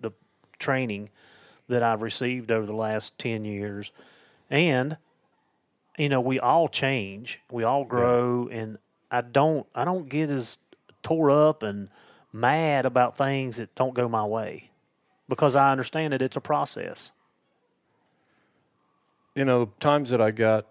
[0.00, 0.10] the
[0.58, 1.10] training
[1.68, 3.92] that I've received over the last ten years,
[4.50, 4.96] and
[5.96, 8.78] you know, we all change, we all grow, and
[9.10, 10.58] I don't, I don't get as
[11.02, 11.88] tore up and
[12.32, 14.70] mad about things that don't go my way,
[15.28, 17.12] because I understand that it's a process.
[19.34, 20.66] You know, the times that I got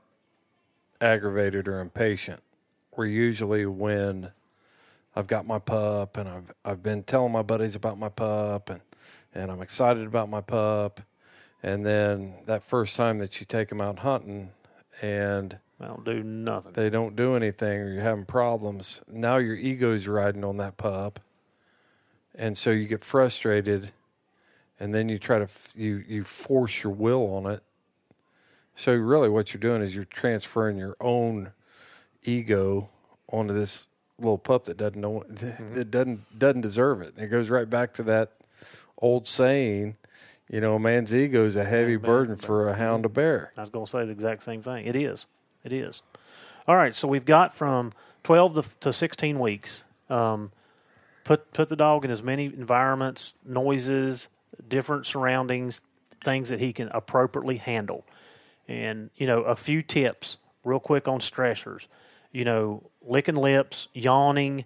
[1.01, 2.41] aggravated or impatient
[2.95, 4.31] were usually when
[5.15, 8.81] I've got my pup and I've I've been telling my buddies about my pup and
[9.33, 10.99] and I'm excited about my pup,
[11.63, 14.51] and then that first time that you take them out hunting
[15.01, 16.73] and I don't do nothing.
[16.73, 21.19] they don't do anything or you're having problems, now your ego's riding on that pup.
[22.35, 23.91] And so you get frustrated
[24.79, 27.63] and then you try to f- you you force your will on it.
[28.75, 31.51] So really what you're doing is you're transferring your own
[32.23, 32.89] ego
[33.27, 37.13] onto this little pup that doesn't know that doesn't doesn't deserve it.
[37.15, 38.31] And it goes right back to that
[38.97, 39.97] old saying,
[40.49, 43.51] you know, a man's ego is a heavy burden for a hound to bear.
[43.57, 44.85] I was going to say the exact same thing.
[44.85, 45.25] It is.
[45.63, 46.01] It is.
[46.67, 46.93] All right.
[46.93, 47.93] So we've got from
[48.23, 49.83] 12 to, to 16 weeks.
[50.09, 50.51] Um,
[51.23, 54.29] put put the dog in as many environments, noises,
[54.67, 55.83] different surroundings,
[56.23, 58.05] things that he can appropriately handle.
[58.71, 61.87] And you know, a few tips real quick on stressors.
[62.31, 64.63] You know, licking lips, yawning,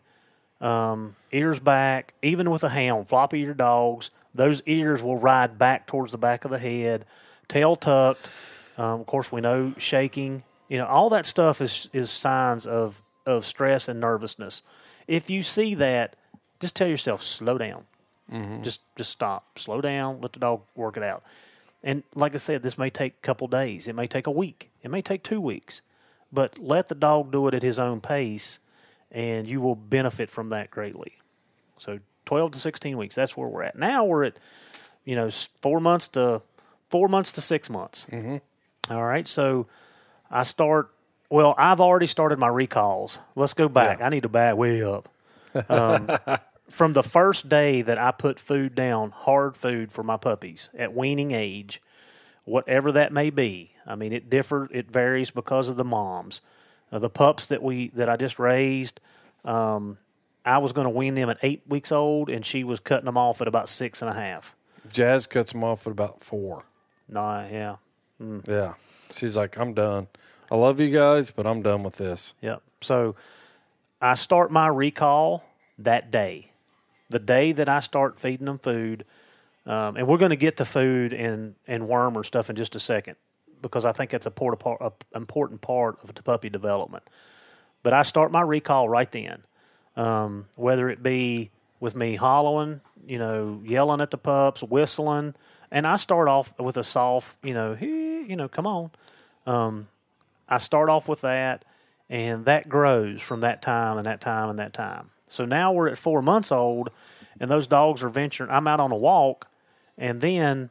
[0.61, 2.13] um, ears back.
[2.21, 6.45] Even with a hound, floppy ear dogs, those ears will ride back towards the back
[6.45, 7.05] of the head.
[7.47, 8.29] Tail tucked.
[8.77, 10.43] Um, of course, we know shaking.
[10.69, 14.61] You know, all that stuff is is signs of of stress and nervousness.
[15.07, 16.15] If you see that,
[16.59, 17.85] just tell yourself slow down.
[18.61, 21.23] Just just stop, slow down, let the dog work it out.
[21.85, 23.87] And like I said, this may take a couple days.
[23.87, 24.71] It may take a week.
[24.81, 25.83] It may take two weeks.
[26.33, 28.59] But let the dog do it at his own pace,
[29.11, 31.13] and you will benefit from that greatly.
[31.77, 33.77] So 12 to 16 weeks, that's where we're at.
[33.77, 34.37] Now we're at,
[35.05, 35.29] you know,
[35.61, 36.41] four months to
[36.89, 38.07] four months to six months.
[38.11, 38.37] Mm-hmm.
[38.91, 39.27] All right.
[39.27, 39.67] So
[40.31, 40.91] I start,
[41.29, 43.19] well, I've already started my recalls.
[43.35, 44.01] Let's go back.
[44.01, 45.07] I need to back way up.
[45.69, 46.09] Um,
[46.75, 50.93] from the first day that I put food down, hard food for my puppies at
[50.93, 51.81] weaning age,
[52.43, 53.71] whatever that may be.
[53.87, 54.69] I mean, it differs.
[54.73, 56.41] It varies because of the moms.
[56.91, 58.99] Uh, the pups that we that I just raised,
[59.45, 59.97] um,
[60.45, 63.17] I was going to wean them at eight weeks old, and she was cutting them
[63.17, 64.53] off at about six and a half.
[64.91, 66.65] Jazz cuts them off at about four.
[67.07, 67.75] Nah, yeah,
[68.47, 68.73] Yeah.
[69.13, 70.07] She's like, I'm done.
[70.51, 72.33] I love you guys, but I'm done with this.
[72.41, 72.61] Yep.
[72.81, 73.15] So
[74.01, 75.43] I start my recall
[75.79, 76.51] that day,
[77.09, 79.05] the day that I start feeding them food,
[79.65, 82.75] um, and we're going to get to food and and worm or stuff in just
[82.75, 83.15] a second
[83.61, 87.03] because I think it's a, port, a important part of puppy development.
[87.83, 89.43] But I start my recall right then,
[89.95, 95.35] um, whether it be with me hollowing, you know, yelling at the pups, whistling,
[95.71, 98.91] and I start off with a soft, you know, "Hey," you know, come on.
[100.47, 101.65] I start off with that,
[102.09, 105.11] and that grows from that time and that time and that time.
[105.27, 106.89] So now we're at four months old,
[107.39, 108.49] and those dogs are venturing.
[108.51, 109.47] I'm out on a walk,
[109.97, 110.69] and then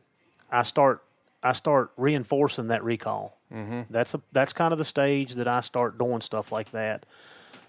[0.50, 1.02] I start
[1.42, 3.36] I start reinforcing that recall.
[3.52, 3.82] Mm-hmm.
[3.90, 7.04] That's a that's kind of the stage that I start doing stuff like that.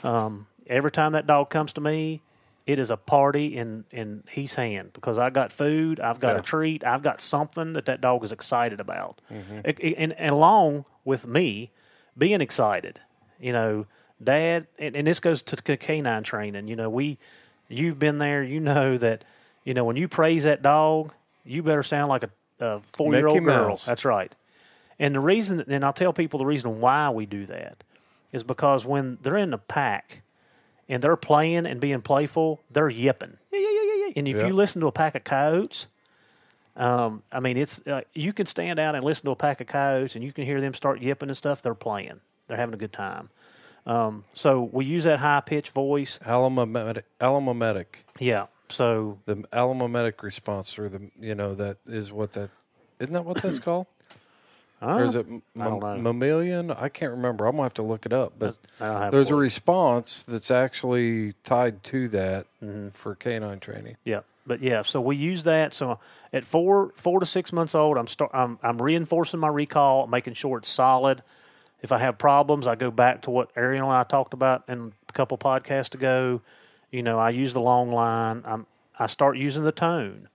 [0.04, 2.22] Um, every time that dog comes to me,
[2.66, 6.40] it is a party in in his hand because I got food, I've got Yeah.
[6.40, 9.20] a treat, I've got something that that dog is excited about,
[9.64, 11.72] It- it- and, and along with me
[12.18, 13.00] being excited,
[13.40, 13.86] you know,
[14.24, 16.68] Dad, and, and this goes to the canine training.
[16.68, 17.18] You know, we,
[17.68, 19.24] you've been there, you know that,
[19.64, 21.12] you know, when you praise that dog,
[21.44, 23.70] you better sound like a, a four year old girl.
[23.70, 23.86] Mouse.
[23.86, 24.34] That's right.
[24.98, 27.84] And the reason, and I'll tell people the reason why we do that
[28.32, 30.22] is because when they're in the pack
[30.88, 33.38] and they're playing and being playful, they're yipping.
[33.52, 34.14] Yeah, yeah, yeah, yeah, yeah.
[34.16, 34.48] And if Yeah.
[34.48, 35.88] you listen to a pack of coyotes,
[36.78, 39.68] um, I mean, it's uh, you can stand out and listen to a pack of
[39.68, 41.62] coyotes, and you can hear them start yipping and stuff.
[41.62, 42.20] They're playing.
[42.48, 43.30] They're having a good time.
[43.86, 46.20] Um, so we use that high pitched voice.
[46.26, 47.04] Allelomimetic,
[48.20, 48.48] Yeah.
[48.70, 52.50] So the allelomimetic response, or the you know that is what that
[53.00, 53.86] isn't that what that's called?
[54.82, 55.98] uh, or is it m- I don't know.
[55.98, 56.72] mammalian?
[56.72, 57.46] I can't remember.
[57.46, 58.34] I'm gonna have to look it up.
[58.40, 59.40] But I don't have there's a clue.
[59.42, 62.90] response that's actually tied to that Mm-hmm.
[62.94, 63.98] for canine training.
[64.04, 65.76] Yeah, but yeah, so we use that.
[65.76, 66.00] So
[66.34, 70.34] at four, four to six months old, I'm start, I'm, I'm reinforcing my recall, making
[70.34, 71.22] sure it's solid.
[71.86, 74.92] If I have problems, I go back to what Ariel and I talked about in
[75.08, 76.42] a couple podcasts ago.
[76.92, 78.42] You know, I use the long line.
[78.44, 78.66] I'm
[78.98, 80.28] I start using the tone.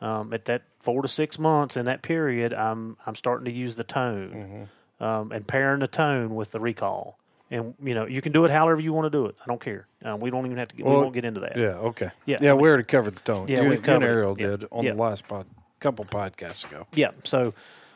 [0.00, 3.74] Um, at that four to six months in that period, I'm I'm starting to use
[3.74, 4.68] the tone
[5.00, 7.18] um, and pairing the tone with the recall.
[7.50, 9.34] And you know, you can do it however you want to do it.
[9.42, 9.88] I don't care.
[10.04, 10.76] Um, we don't even have to.
[10.76, 11.56] Get, we Well, won't get into that.
[11.56, 11.90] Yeah.
[11.90, 12.10] Okay.
[12.24, 12.52] Yeah, Yeah.
[12.54, 13.48] we- we already covered the tone.
[13.48, 14.08] Yeah, you, we've you covered and it.
[14.14, 14.46] Ariel Yeah.
[14.46, 14.92] did on Yeah.
[14.92, 15.46] the last pod,
[15.80, 16.86] couple podcasts ago.
[16.94, 17.10] Yeah.
[17.24, 17.52] So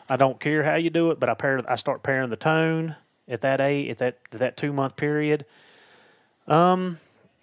[0.09, 2.96] I don't care how you do it, but I pair I start pairing the tone
[3.28, 5.44] at that eight at that that two month period.
[6.46, 6.98] Um,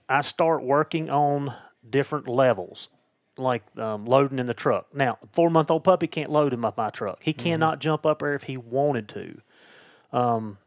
[0.10, 1.54] I start working on
[1.88, 2.90] different levels,
[3.38, 4.88] like um, loading in the truck.
[4.96, 7.20] Now, four month old puppy can't load in my, my truck.
[7.22, 9.42] He cannot jump up there if he wanted to.
[10.12, 10.58] Um,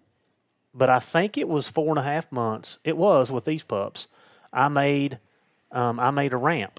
[0.75, 2.79] but I think it was four and a half months.
[2.85, 4.07] It was with these pups.
[4.53, 5.19] I made
[5.73, 6.79] um, I made a ramp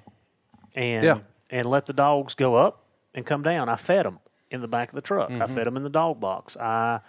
[0.75, 1.17] and Yeah.
[1.49, 3.67] and let the dogs go up and come down.
[3.67, 4.19] I fed them
[4.51, 5.31] in the back of the truck.
[5.31, 6.57] I fed them in the dog box.
[6.57, 7.01] I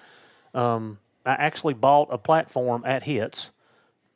[0.55, 3.51] um, I actually bought a platform at Hits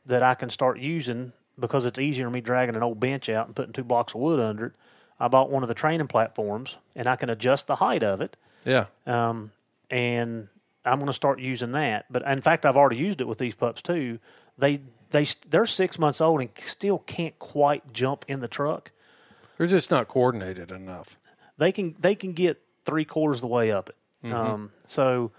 [0.07, 3.47] that I can start using because it's easier than me dragging an old bench out
[3.47, 4.73] and putting two blocks of wood under it.
[5.21, 8.37] I bought one of the training platforms and I can adjust the height of it.
[8.65, 8.87] Yeah.
[9.07, 9.53] Um,
[9.91, 10.49] and
[10.85, 12.07] I'm going to start using that.
[12.11, 14.19] But in fact, I've already used it with these pups too.
[14.59, 18.91] They they they're six months old and still can't quite jump in the truck.
[19.57, 21.17] They're just not coordinated enough.
[21.59, 23.97] They can they can get three quarters of the way up it.
[24.33, 25.33] Um, so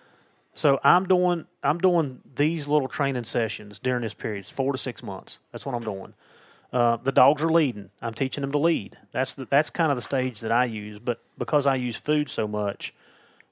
[0.54, 4.78] so I'm doing I'm doing these little training sessions during this period, it's four to
[4.78, 5.40] six months.
[5.52, 6.14] That's what I'm doing.
[6.72, 7.90] Uh, the dogs are leading.
[8.02, 8.98] I'm teaching them to lead.
[9.12, 11.00] That's the, that's kind of the stage that I use.
[11.00, 12.94] But because I use food so much,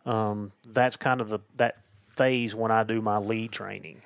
[0.05, 1.77] um, that's kind of the that
[2.15, 4.01] phase when I do my lead training.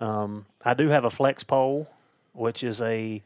[0.00, 1.88] Um, I do have a flex pole,
[2.32, 3.22] which is a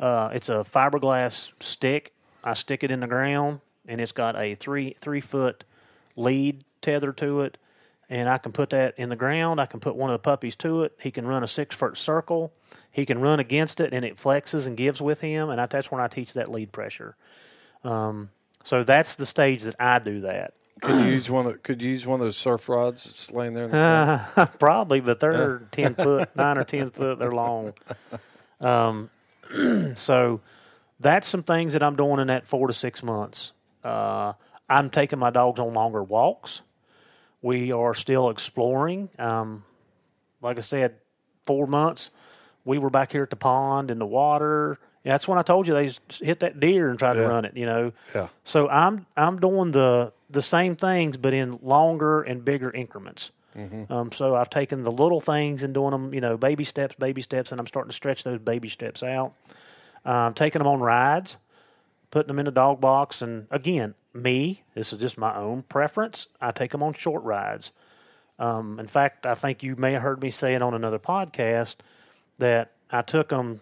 [0.00, 2.12] uh, it's a fiberglass stick.
[2.42, 5.64] I stick it in the ground, and it's got a three three foot
[6.16, 7.58] lead tether to it,
[8.08, 9.60] and I can put that in the ground.
[9.60, 10.96] I can put one of the puppies to it.
[11.00, 12.52] He can run a six foot circle.
[12.90, 15.50] He can run against it, and it flexes and gives with him.
[15.50, 17.16] And I, that's when I teach that lead pressure.
[17.82, 18.30] Um,
[18.62, 20.54] so that's the stage that I do that.
[20.80, 21.46] Could you use one?
[21.46, 23.64] Of, could you use one of those surf rods that's laying there?
[23.64, 24.50] In the ground?
[24.58, 27.18] Probably, but they're ten foot, nine or ten foot.
[27.18, 27.74] They're long.
[28.60, 29.10] Um,
[29.94, 30.40] so
[31.00, 33.52] that's some things that I'm doing in that four to six months.
[33.84, 34.32] Uh,
[34.68, 36.62] I'm taking my dogs on longer walks.
[37.42, 39.10] We are still exploring.
[39.18, 39.64] Um,
[40.40, 40.94] like I said,
[41.44, 42.10] four months.
[42.64, 44.78] We were back here at the pond in the water.
[45.04, 45.90] Yeah, that's when I told you they
[46.24, 47.22] hit that deer and tried Yeah.
[47.24, 47.54] to run it.
[47.56, 47.92] You know.
[48.14, 48.28] Yeah.
[48.44, 53.30] So I'm I'm doing the the same things, but in longer and bigger increments.
[53.88, 57.22] Um, so I've taken the little things and doing them, you know, baby steps, baby
[57.22, 59.32] steps, and I'm starting to stretch those baby steps out.
[60.04, 61.36] Um, taking them on rides,
[62.10, 66.28] putting them in a dog box, and again, me, this is just my own preference.
[66.40, 67.72] I take them on short rides.
[68.38, 71.76] Um, in fact, I think you may have heard me say it on another podcast
[72.38, 73.60] that I took them.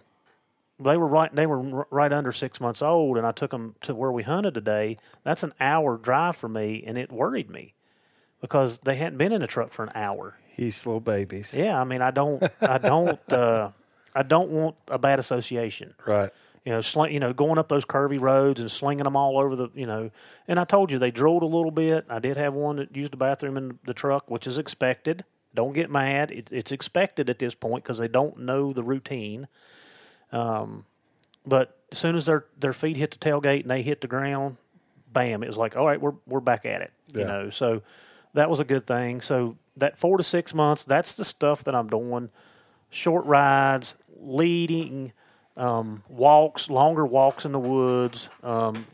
[0.81, 1.35] They were right.
[1.35, 4.55] They were right under six months old, and I took them to where we hunted
[4.55, 4.97] today.
[5.25, 7.75] That's an hour drive for me, and it worried me
[8.41, 10.37] because they hadn't been in a truck for an hour.
[10.55, 11.55] He's little babies.
[11.57, 13.71] Yeah, I mean, I don't, I don't, uh,
[14.15, 15.95] I don't want a bad association.
[16.07, 16.31] Right.
[16.65, 19.57] You know, sling, you know, going up those curvy roads and slinging them all over
[19.57, 20.11] the, you know.
[20.47, 22.05] And I told you they drooled a little bit.
[22.09, 25.25] I did have one that used the bathroom in the truck, which is expected.
[25.55, 26.31] Don't get mad.
[26.31, 29.49] It, it's expected at this point because they don't know the routine.
[30.31, 30.85] Um,
[31.45, 34.57] but as soon as their their feet hit the tailgate and they hit the ground,
[35.13, 35.43] bam!
[35.43, 36.93] It was like, all right, we're we're back at it.
[37.15, 37.83] You know, so
[38.35, 39.21] that was a good thing.
[39.21, 42.31] So that four to six months, that's the stuff that I'm doing.
[42.89, 45.13] Short rides, leading,
[45.57, 48.87] um, walks, longer walks in the woods, um,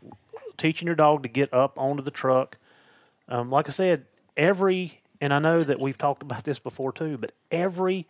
[0.57, 2.57] teaching your dog to get up onto the truck.
[3.27, 4.05] Um, like I said,
[4.35, 8.07] every and I know that we've talked about this before too, but every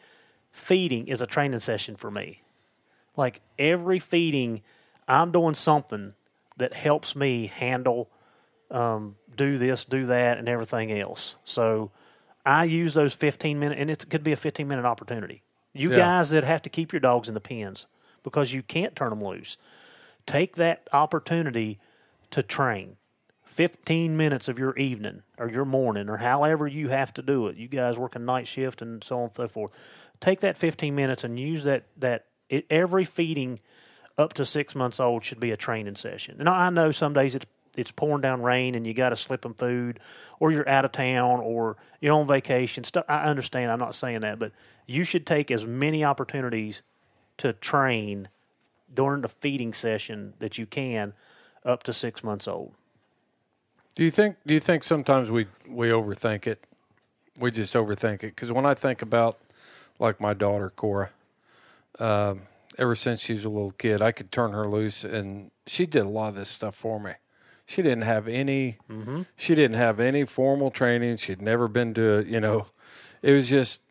[0.52, 2.41] feeding is a training session for me.
[3.16, 4.62] Like every feeding,
[5.08, 6.14] I'm doing something
[6.58, 8.10] that helps me handle,
[8.70, 11.36] um, do this, do that, and everything else.
[11.45, 11.91] So
[12.45, 15.41] I use those 15 minute, and it could be a 15 minute opportunity.
[15.74, 15.97] You Yeah.
[15.97, 17.88] guys that have to keep your dogs in the pens
[18.24, 19.57] because you can't turn them loose,
[20.26, 21.80] take that opportunity
[22.32, 22.97] to train.
[23.45, 27.57] 15 minutes of your evening or your morning or however you have to do it.
[27.57, 29.72] You guys working night shift and so on and so forth.
[30.20, 33.59] Take that 15 minutes and use that that it, every feeding
[34.20, 36.36] up to 6 months old should be a training session.
[36.39, 39.41] And I know some days it's it's pouring down rain and you got to slip
[39.41, 39.99] them food
[40.39, 42.84] or you're out of town or you're on vacation.
[42.84, 43.72] Stuff I understand.
[43.72, 44.51] I'm not saying that, but
[44.86, 46.82] you should take as many opportunities
[47.40, 48.30] to train
[48.94, 51.14] during the feeding session that you can
[51.66, 52.74] up to 6 months old.
[53.96, 54.38] Do you think?
[54.46, 56.66] Do you think sometimes we we overthink it?
[57.38, 59.38] We just overthink it because when I think about
[60.00, 61.10] like my daughter Cora,
[62.00, 62.44] um,
[62.80, 64.02] ever since she was a little kid.
[64.02, 67.14] I could turn her loose, and she did a lot of this stuff for me.
[67.66, 68.78] She didn't have any.
[68.90, 69.24] Mm-hmm.
[69.36, 71.18] She didn't have any formal training.
[71.18, 72.26] She'd never been to.
[72.28, 72.68] You know,
[73.22, 73.82] it was just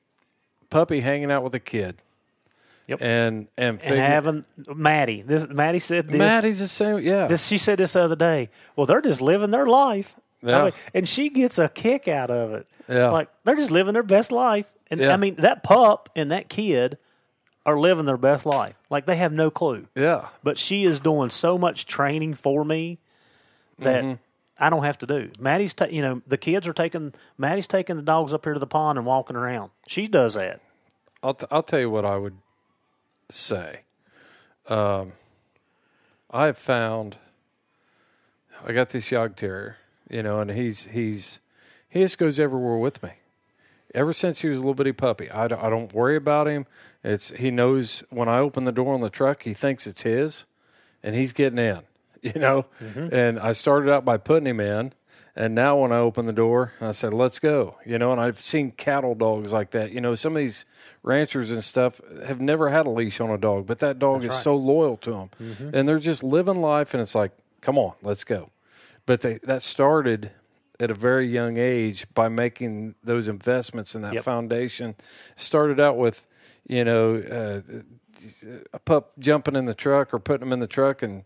[0.71, 1.99] puppy hanging out with a kid.
[2.89, 3.03] Yep.
[3.03, 6.19] And and, And having Maddie, this Maddie said this.
[6.19, 6.99] Maddie's the same.
[7.01, 7.27] Yeah.
[7.27, 8.51] This she said this the other day.
[8.77, 10.17] Well, they're just living their life.
[10.43, 10.65] I Yeah.
[10.65, 12.67] mean, and she gets a kick out of it.
[12.89, 13.11] Yeah.
[13.11, 14.73] Like they're just living their best life.
[14.91, 15.13] And Yeah.
[15.13, 16.97] I mean, that pup and that kid
[17.67, 18.75] are living their best life.
[18.89, 19.87] Like they have no clue.
[19.95, 20.29] yeah.
[20.43, 22.99] But she is doing so much training for me
[23.79, 24.13] that Mm-hmm.
[24.61, 25.31] I don't have to do.
[25.39, 28.59] Maddie's, ta- you know, the kids are taking Maddie's taking the dogs up here to
[28.59, 29.71] the pond and walking around.
[29.87, 30.61] She does that.
[31.23, 32.37] I'll t- I'll tell you what I would
[33.31, 33.81] say.
[34.69, 35.13] Um,
[36.31, 37.19] I have found
[38.67, 39.77] I got this Jagd Terrier,
[40.11, 41.41] you know, and he's he's
[41.89, 43.11] he just goes everywhere with me.
[43.95, 46.67] Ever since he was a little bitty puppy, I don't, I don't worry about him.
[47.03, 50.45] It's he knows when I open the door on the truck, he thinks it's his,
[51.03, 51.81] and he's getting in,
[52.23, 52.67] you know.
[53.13, 54.93] And I started out by putting him in,
[55.39, 58.11] and now when I open the door, I said, "Let's go," you know.
[58.13, 59.93] And I've seen cattle dogs like that.
[59.93, 60.67] You know, some of these
[61.05, 64.35] ranchers and stuff have never had a leash on a dog, but that dog is
[64.35, 65.31] so loyal to them,
[65.73, 66.93] and they're just living life.
[66.93, 67.31] And it's like,
[67.61, 68.51] "Come on, let's go."
[69.07, 70.33] But they, that started
[70.81, 74.25] at a very young age by making those investments in that Yep.
[74.25, 74.97] foundation.
[75.37, 76.27] Started out with,
[76.67, 77.61] you know, uh,
[78.73, 81.23] a pup jumping in the truck or putting them in the truck and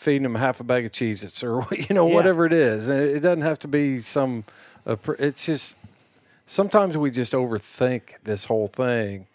[0.00, 2.14] feeding them half a bag of Cheez-Its or, you know, Yeah.
[2.14, 2.88] whatever it is.
[2.88, 4.44] And it doesn't have to be some,
[4.86, 5.76] uh, it's just,
[6.46, 9.26] sometimes we just overthink this whole thing.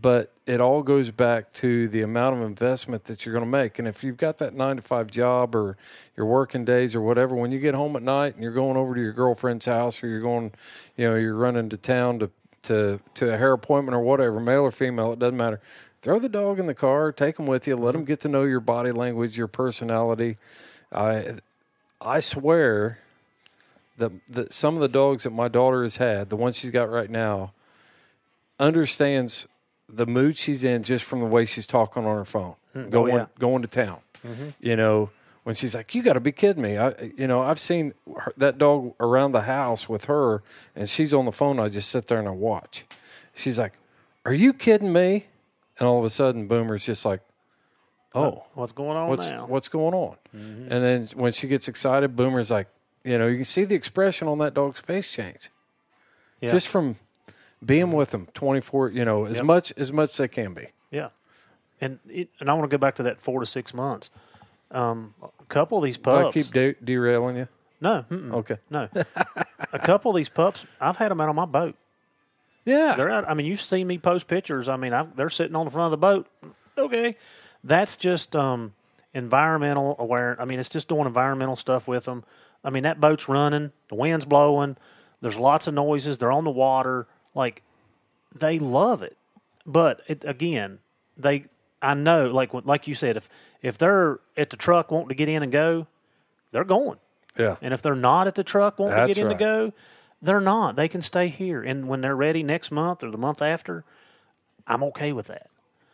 [0.00, 3.78] But it all goes back to the amount of investment that you're going to make.
[3.78, 5.76] And if you've got that nine to five job or
[6.16, 8.94] your working days or whatever, when you get home at night and you're going over
[8.96, 10.52] to your girlfriend's house or you're going,
[10.96, 12.30] you know, you're running to town to
[12.62, 15.60] to to a hair appointment or whatever, male or female, it doesn't matter.
[16.00, 18.08] Throw the dog in the car, take him with you, let him mm-hmm.
[18.08, 20.36] get to know your body language, your personality.
[20.92, 21.38] I
[22.00, 22.98] I swear
[23.98, 26.88] that that some of the dogs that my daughter has had, the one she's got
[26.90, 27.52] right now,
[28.60, 29.48] understands
[29.88, 32.80] the mood she's in just from the way she's talking on her phone, hmm.
[32.80, 33.26] oh, going Oh, yeah.
[33.38, 33.98] going to town.
[34.26, 34.48] Mm-hmm.
[34.60, 35.10] You know,
[35.42, 38.32] when she's like, "You got to be kidding me!" I, you know, I've seen her,
[38.36, 40.42] that dog around the house with her,
[40.76, 41.58] and she's on the phone.
[41.58, 42.84] I just sit there and I watch.
[43.34, 43.72] She's like,
[44.24, 45.26] "Are you kidding me?"
[45.78, 47.20] And all of a sudden, Boomer's just like,
[48.14, 49.46] "Oh, What's going on what's now?
[49.46, 52.68] what's going on?" And then when she gets excited, Boomer's like,
[53.04, 55.50] you know, you can see the expression on that dog's face change
[56.40, 56.50] Yeah.
[56.50, 56.96] just from
[57.64, 59.44] being with them 24 you know as Yep.
[59.44, 61.08] much as much as they can be Yeah,
[61.80, 64.10] and it, and I want to go back to that four to six months.
[64.70, 66.34] Um, a couple of these Do I pups.
[66.34, 67.48] keep de- derailing you
[67.80, 68.88] no, mm-mm, okay no.
[69.72, 71.76] a couple of these pups, I've had them out on my boat.
[72.68, 73.28] Yeah They're out.
[73.28, 74.68] I mean, you've seen me post pictures.
[74.68, 76.26] I mean, I've, they're sitting on the front of the boat.
[76.76, 77.16] Okay,
[77.64, 78.74] that's just um,
[79.14, 80.36] environmental aware.
[80.40, 82.24] I mean, it's just doing environmental stuff with them.
[82.62, 84.76] I mean, that boat's running, the wind's blowing,
[85.20, 86.18] there's lots of noises.
[86.18, 87.06] They're on the water.
[87.34, 87.62] Like
[88.34, 89.16] they love it,
[89.66, 90.78] but it, again,
[91.16, 91.44] they.
[91.80, 93.28] I know, like like you said, if
[93.62, 95.86] if they're at the truck wanting to get in and go,
[96.50, 96.98] they're going.
[97.38, 99.38] yeah And if they're not at the truck wanting to get in right.
[99.38, 99.72] to go,
[100.20, 100.76] they're not.
[100.76, 101.62] They can stay here.
[101.62, 103.84] And when they're ready next month or the month after,
[104.66, 105.48] I'm okay with that.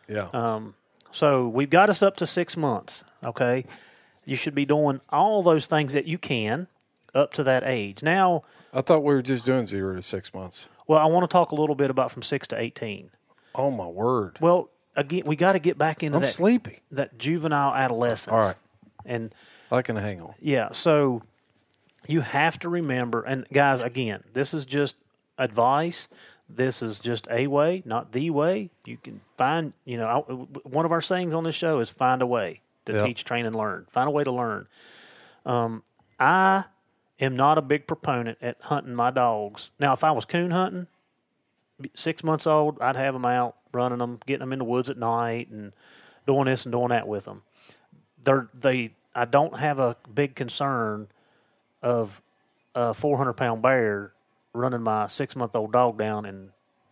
[0.07, 0.75] yeah Um,
[1.11, 3.03] So we've got us up to six months.
[3.23, 3.65] Okay.
[4.25, 6.67] You should be doing all those things that you can
[7.13, 8.01] up to that age.
[8.03, 8.41] Now,
[8.73, 11.51] i thought we were just doing zero to six months well, I want to talk
[11.51, 13.09] a little bit about from six to 18.
[13.55, 17.17] oh my word Well, again, we got to get back into i'm that, sleepy that
[17.17, 18.33] juvenile adolescence.
[18.33, 18.55] All right.
[19.05, 19.33] And
[19.71, 21.21] i can hang on Yeah, so
[22.07, 24.95] you have to remember, and guys, again, this is just
[25.37, 26.07] advice.
[26.47, 28.69] This is just a way, not the way.
[28.85, 30.33] You can find, you know, I,
[30.69, 33.03] one of our sayings on this show is find a way to Yeah.
[33.03, 33.87] teach, train, and learn.
[33.89, 34.67] Find a way to learn.
[35.45, 35.81] Um,
[36.19, 36.65] I
[37.19, 39.71] am not a big proponent at hunting my dogs.
[39.79, 40.85] Now, if I was coon hunting,
[41.95, 44.97] six months old, I'd have them out running them, getting them in the woods at
[44.97, 45.73] night, and
[46.27, 47.41] doing this and doing that with them.
[48.23, 48.93] They're they.
[49.15, 51.07] I don't have a big concern
[51.85, 52.21] of
[52.73, 54.11] a 400 pound bear
[54.53, 56.49] running my six month old dog down and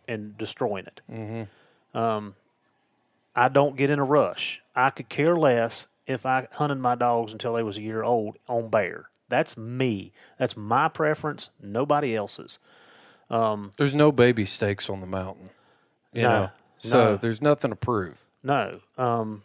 [0.08, 1.02] and destroying it.
[1.12, 1.98] Mm-hmm.
[1.98, 2.36] Um,
[3.36, 4.62] I don't get in a rush.
[4.76, 8.38] I could care less if I hunted my dogs until they was a year old
[8.48, 9.10] on bear.
[9.30, 10.12] That's me.
[10.38, 11.50] That's my preference.
[11.62, 12.60] Nobody else's.
[13.30, 15.50] there's no baby stakes on the mountain
[16.14, 17.18] you No, know so no.
[17.18, 18.80] there's nothing to prove No.
[18.98, 19.42] Um,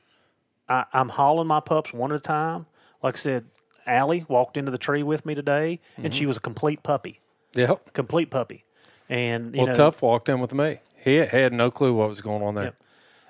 [0.69, 2.67] I, I'm hauling my pups one at a time.
[3.03, 3.45] Like I said,
[3.89, 6.29] Allie walked into the tree with me today, and she mm-hmm.
[6.29, 7.21] was a complete puppy.
[7.55, 8.65] yep Complete puppy.
[9.09, 10.79] And you well know, tough walked in with me
[11.09, 12.77] he had no clue what was going on there Yep.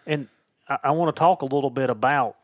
[0.07, 0.29] And
[0.69, 2.37] I, I want to talk a little bit about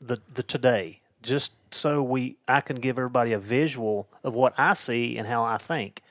[0.00, 4.74] the the today, just so we I can give everybody a visual of what I
[4.74, 6.02] see and how I think.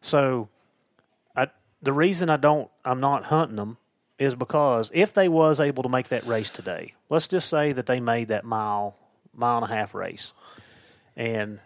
[0.00, 0.48] So,
[1.34, 1.48] I
[1.82, 3.78] the reason I don't I'm not hunting them
[4.18, 7.86] is because if they was able to make that race today, let's just say that
[7.86, 8.96] they made that mile
[9.34, 10.34] mile and a half race,
[11.18, 11.58] and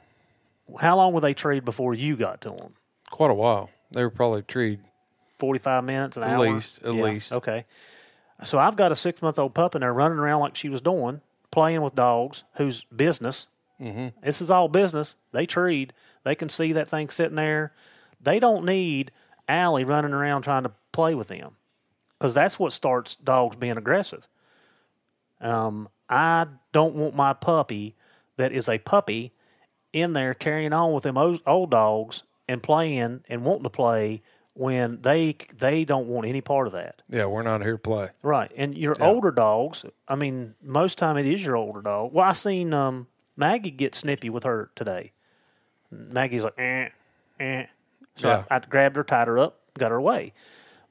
[0.81, 2.75] how long were they treed before you got to them?
[3.11, 3.71] Quite a while.
[3.93, 4.81] They were probably treed.
[5.39, 6.29] 45 minutes, an hour.
[6.29, 6.55] At hour?
[6.55, 7.33] least, at Yeah, least.
[7.33, 7.67] Okay.
[8.45, 10.81] So I've got a six month old pup in there running around like she was
[10.81, 13.47] doing, playing with dogs whose business.
[13.81, 14.09] Mm-hmm.
[14.25, 15.17] This is all business.
[15.33, 15.93] They treed.
[16.25, 17.73] They can see that thing sitting there.
[18.21, 19.11] They don't need
[19.49, 21.57] Allie running around trying to play with them
[22.19, 24.27] because that's what starts dogs being aggressive.
[25.41, 27.97] Um, I don't want my puppy
[28.37, 29.33] that is a puppy
[29.93, 34.23] in there carrying on with them old, old dogs and playing and wanting to play
[34.55, 37.01] when they they don't want any part of that.
[37.09, 38.11] Yeah, we're not here to play.
[38.23, 38.51] Right.
[38.57, 42.13] And your older dogs, I mean, most time it is your older dog.
[42.13, 45.13] Well, I seen um, Maggie get snippy with her today.
[45.91, 46.89] Maggie's like, eh,
[47.41, 47.67] eh.
[48.17, 48.45] So Yeah.
[48.51, 50.33] I, I grabbed her, tied her up, got her away.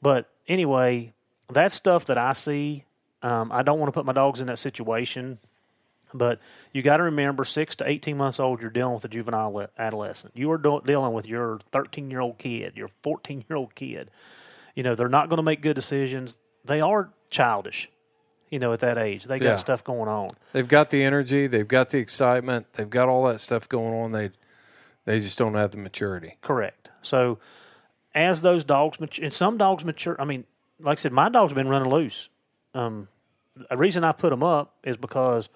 [0.02, 1.14] But anyway,
[1.52, 2.86] that's stuff that I see.
[3.22, 5.38] Um, I don't want to put my dogs in that situation.
[6.14, 6.40] But
[6.74, 10.34] you got to remember, six to eighteen months old, you're dealing with a juvenile adolescent.
[10.36, 14.12] You are do- dealing with your thirteen year old kid, your fourteen year old kid.
[14.76, 16.38] You know they're not going to make good decisions.
[16.66, 17.90] They are childish.
[18.50, 19.56] You know, at that age, they got Yeah.
[19.56, 20.32] stuff going on.
[20.52, 21.48] They've got the energy.
[21.48, 22.74] They've got the excitement.
[22.74, 24.12] They've got all that stuff going on.
[24.12, 24.32] They
[25.06, 26.38] they just don't have the maturity.
[26.42, 26.90] Correct.
[27.02, 27.40] So,
[28.14, 30.16] as those dogs mature, and some dogs mature.
[30.20, 30.44] I mean,
[30.80, 32.30] like I said, my dog's been running loose.
[32.76, 33.08] Um,
[33.70, 35.50] the reason I put them up is because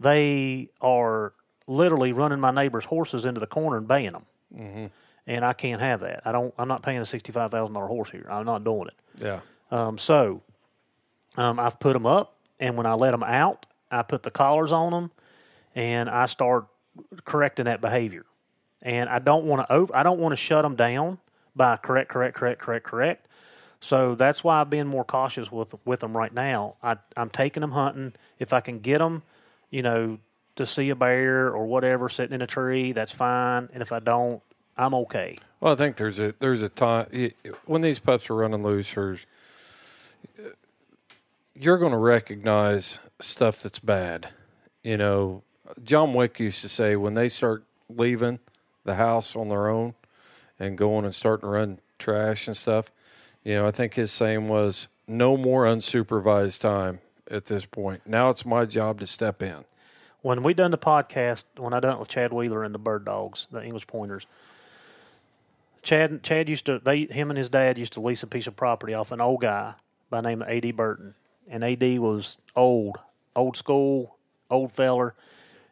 [0.00, 1.32] they are
[1.66, 4.86] literally running my neighbor's horses into the corner and baying them, mm-hmm.
[5.26, 6.22] and I can't have that.
[6.24, 6.52] I don't.
[6.58, 8.26] I'm not paying a sixty-five thousand dollar horse here.
[8.28, 9.22] I'm not doing it.
[9.22, 9.40] Yeah.
[9.70, 10.42] Um, so
[11.36, 14.72] um, I've put them up, and when I let them out, I put the collars
[14.72, 15.10] on them,
[15.74, 16.66] and I start
[17.24, 18.24] correcting that behavior.
[18.82, 21.18] And I don't want to over, I don't want to shut them down
[21.54, 23.26] by correct, correct, correct, correct, correct.
[23.80, 26.76] So that's why I've been more cautious with with them right now.
[26.82, 28.14] I, I'm taking them hunting.
[28.38, 29.22] If I can get them,
[29.70, 30.18] you know,
[30.56, 33.68] to see a bear or whatever sitting in a tree, that's fine.
[33.72, 34.42] And if I don't,
[34.76, 35.38] I'm okay.
[35.60, 37.32] Well, I think there's a there's a time y-
[37.66, 39.18] when these pups are running loose, or
[41.54, 44.28] you're going to recognize stuff that's bad.
[44.82, 45.42] You know,
[45.84, 48.38] John Wick used to say when they start leaving
[48.84, 49.94] the house on their own
[50.58, 52.90] and going and starting to run trash and stuff.
[53.44, 57.00] You know, I think his saying was no more unsupervised time
[57.30, 58.02] at this point.
[58.06, 59.64] Now it's my job to step in.
[60.22, 63.04] when we done the podcast, when I done it with Chad Wheeler and the Bird
[63.06, 64.26] Dogs, the English Pointers,
[65.82, 68.54] Chad Chad used to they him and his dad used to lease a piece of
[68.56, 69.74] property off an old guy
[70.10, 70.60] by the name of A.
[70.60, 70.72] D.
[70.72, 71.14] Burton,
[71.48, 71.74] and A.
[71.74, 71.98] D.
[71.98, 72.98] was old,
[73.34, 74.16] old school,
[74.50, 75.14] old feller,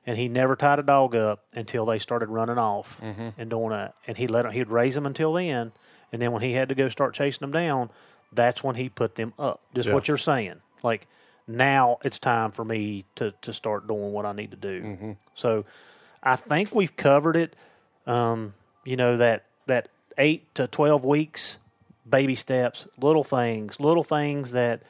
[0.06, 3.28] and he never tied a dog up until they started running off mm-hmm.
[3.38, 5.72] and doing that, and he let 'em- he'd raise them until then,
[6.10, 7.90] and then when he had to go start chasing them down,
[8.32, 9.60] that's when he put them up.
[9.74, 9.94] Just Yeah.
[9.94, 11.06] what you're saying, like
[11.48, 14.82] now it's time for me to to start doing what I need to do.
[14.82, 15.12] Mm-hmm.
[15.34, 15.64] So
[16.22, 17.56] I think we've covered it.
[18.06, 19.88] Um, you know that that
[20.18, 21.58] eight to twelve weeks,
[22.08, 24.82] baby steps, little things, little things that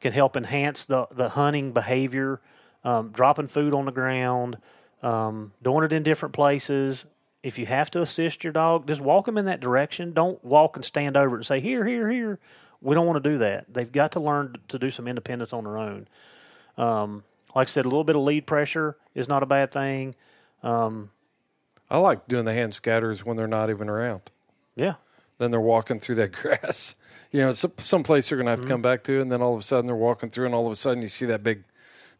[0.00, 2.40] can help enhance the the hunting behavior.
[2.84, 4.58] Um, dropping food on the ground,
[5.04, 7.06] um, doing it in different places.
[7.40, 10.12] If you have to assist your dog, just walk him in that direction.
[10.12, 12.40] Don't walk and stand over it and say here, here, here.
[12.82, 13.72] We don't want to do that.
[13.72, 16.08] They've got to learn to do some independence on their own.
[16.76, 17.22] Um,
[17.54, 20.14] like I said, a little bit of lead pressure is not a bad thing.
[21.90, 24.22] I like doing the hand scatters when they're not even around.
[24.76, 24.94] Yeah,
[25.38, 26.94] then they're walking through that grass.
[27.30, 29.54] You know, some some place you're gonna have to come back to, and then all
[29.54, 31.64] of a sudden they're walking through, and all of a sudden you see that big,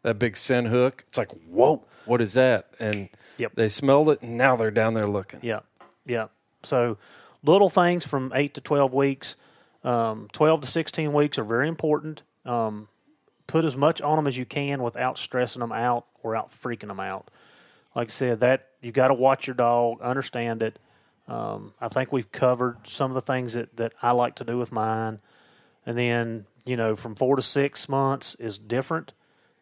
[0.03, 1.03] that big sin hook.
[1.07, 2.67] It's like, whoa, what is that?
[2.79, 3.53] And Yep.
[3.55, 5.39] they smelled it, and now they're down there looking.
[5.41, 5.61] yeah,
[6.05, 6.27] yeah.
[6.61, 6.97] So
[7.43, 9.35] little things from eight to twelve weeks,
[9.83, 12.23] um, twelve to sixteen weeks are very important.
[12.45, 12.87] Um,
[13.47, 16.87] put as much on them as you can without stressing them out or out freaking
[16.87, 17.29] them out.
[17.95, 20.79] Like I said, that you got to watch your dog, understand it.
[21.27, 24.57] Um, I think we've covered some of the things that, that I like to do
[24.57, 25.19] with mine.
[25.85, 29.13] And then, you know, from four to six months is different.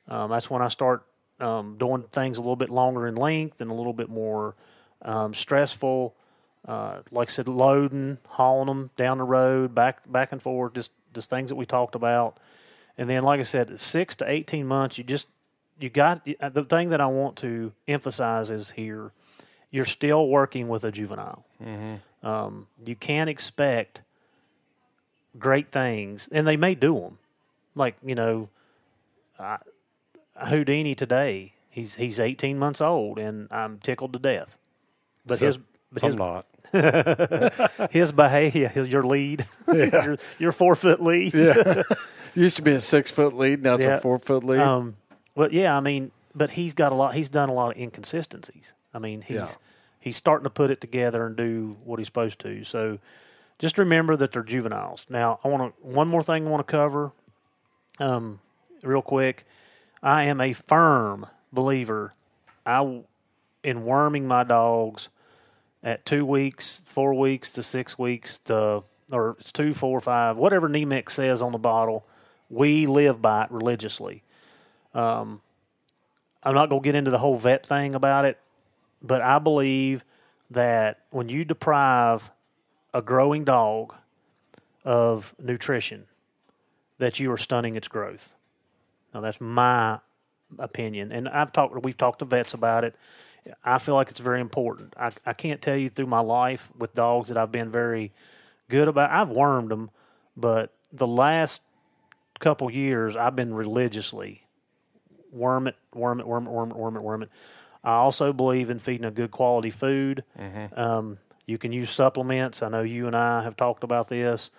[0.07, 1.03] Um, that's when I start
[1.39, 4.55] um, doing things a little bit longer in length and a little bit more
[5.01, 6.15] um, stressful.
[6.67, 10.91] Uh, like I said, loading, hauling them down the road, back back and forth, just
[11.13, 12.37] just things that we talked about.
[12.97, 15.27] And then, like I said, six to eighteen months, you just
[15.79, 19.11] you got the thing that I want to emphasize is here,
[19.71, 21.43] you're still working with a juvenile.
[22.23, 24.01] Um, you can't expect
[25.39, 27.17] great things, and they may do them.
[27.73, 28.49] Like you know,
[29.39, 29.57] I,
[30.35, 34.59] Houdini today, he's he's 18 months old, and I'm tickled to death.
[35.25, 35.59] But So- his
[35.91, 36.45] but I'm his not.
[37.91, 41.33] his behavior, his, your lead, your, your four foot lead.
[41.33, 41.83] Yeah.
[42.35, 43.61] Used to be a six foot lead.
[43.63, 43.97] Now it's Yeah.
[43.97, 44.59] a four foot lead.
[44.61, 44.95] Um,
[45.35, 47.13] but yeah, I mean, but he's got a lot.
[47.13, 48.73] He's done a lot of inconsistencies.
[48.93, 49.47] I mean, he's Yeah.
[49.99, 52.63] he's starting to put it together and do what he's supposed to.
[52.63, 52.99] So
[53.59, 55.05] just remember that they're juveniles.
[55.09, 57.11] Now, I want to one more thing I want to cover,
[57.99, 58.39] um,
[58.81, 59.43] real quick.
[60.01, 62.13] I am a firm believer.
[62.65, 63.01] I
[63.63, 65.09] in worming my dogs
[65.83, 70.69] at two weeks, four weeks to six weeks to or it's two, four, five, whatever
[70.69, 72.05] Nemex says on the bottle.
[72.49, 74.23] We live by it religiously.
[74.93, 75.41] Um,
[76.43, 78.39] I'm not going to get into the whole vet thing about it,
[79.01, 80.03] but I believe
[80.49, 82.31] that when you deprive
[82.93, 83.93] a growing dog
[84.83, 86.05] of nutrition,
[86.97, 88.35] that you are stunning its growth.
[89.13, 89.99] Now that's my
[90.59, 91.83] opinion, and I've talked.
[91.83, 92.95] We've talked to vets about it.
[93.63, 94.93] I feel like it's very important.
[94.97, 98.11] I, I can't tell you through my life with dogs that I've been very
[98.69, 99.09] good about.
[99.09, 99.89] I've wormed them,
[100.37, 101.61] but the last
[102.39, 104.43] couple years I've been religiously
[105.31, 107.29] worm it, worm it, worm it, worm it, worm it, worm it.
[107.83, 110.23] I also believe in feeding a good quality food.
[110.77, 112.61] Um, you can use supplements.
[112.61, 114.51] I know you and I have talked about this.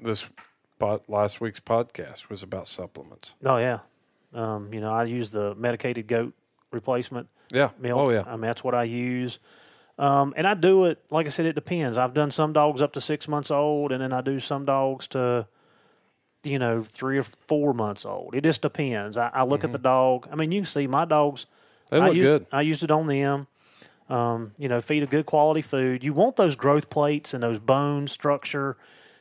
[0.00, 0.28] this
[0.78, 3.34] pod, last week's podcast was about supplements.
[3.44, 3.80] Oh yeah,
[4.34, 6.32] um, you know I use the medicated goat
[6.70, 7.28] replacement.
[7.52, 7.70] Yeah.
[7.78, 8.00] milk.
[8.00, 8.24] Oh yeah.
[8.26, 9.38] I mean, that's what I use.
[9.98, 11.98] Um, and I do it, like I said, it depends.
[11.98, 15.06] I've done some dogs up to six months old, and then I do some dogs
[15.08, 15.46] to,
[16.42, 18.34] you know, three or four months old.
[18.34, 19.16] It just depends.
[19.16, 20.28] I, I look at the dog.
[20.32, 21.44] I mean, you can see my dogs.
[21.44, 21.94] Mm-hmm.
[21.94, 22.46] They I look used, good.
[22.50, 23.46] I used it on them.
[24.08, 26.02] Um, you know, feed a good quality food.
[26.02, 28.76] You want those growth plates and those bone structure.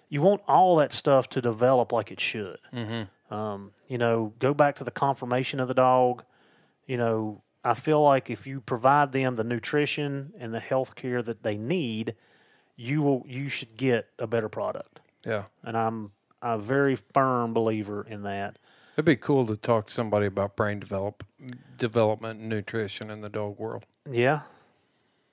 [0.09, 2.57] You want all that stuff to develop like it should.
[2.73, 3.33] Mm-hmm.
[3.33, 6.23] Um, you know, go back to the conformation of the dog.
[6.87, 11.21] You know, I feel like if you provide them the nutrition and the health care
[11.21, 12.15] that they need,
[12.75, 14.99] you will you should get a better product.
[15.25, 15.43] Yeah.
[15.63, 18.57] And I'm a very firm believer in that.
[18.95, 21.23] It'd be cool to talk to somebody about brain develop
[21.77, 23.85] development and nutrition in the dog world.
[24.09, 24.41] Yeah.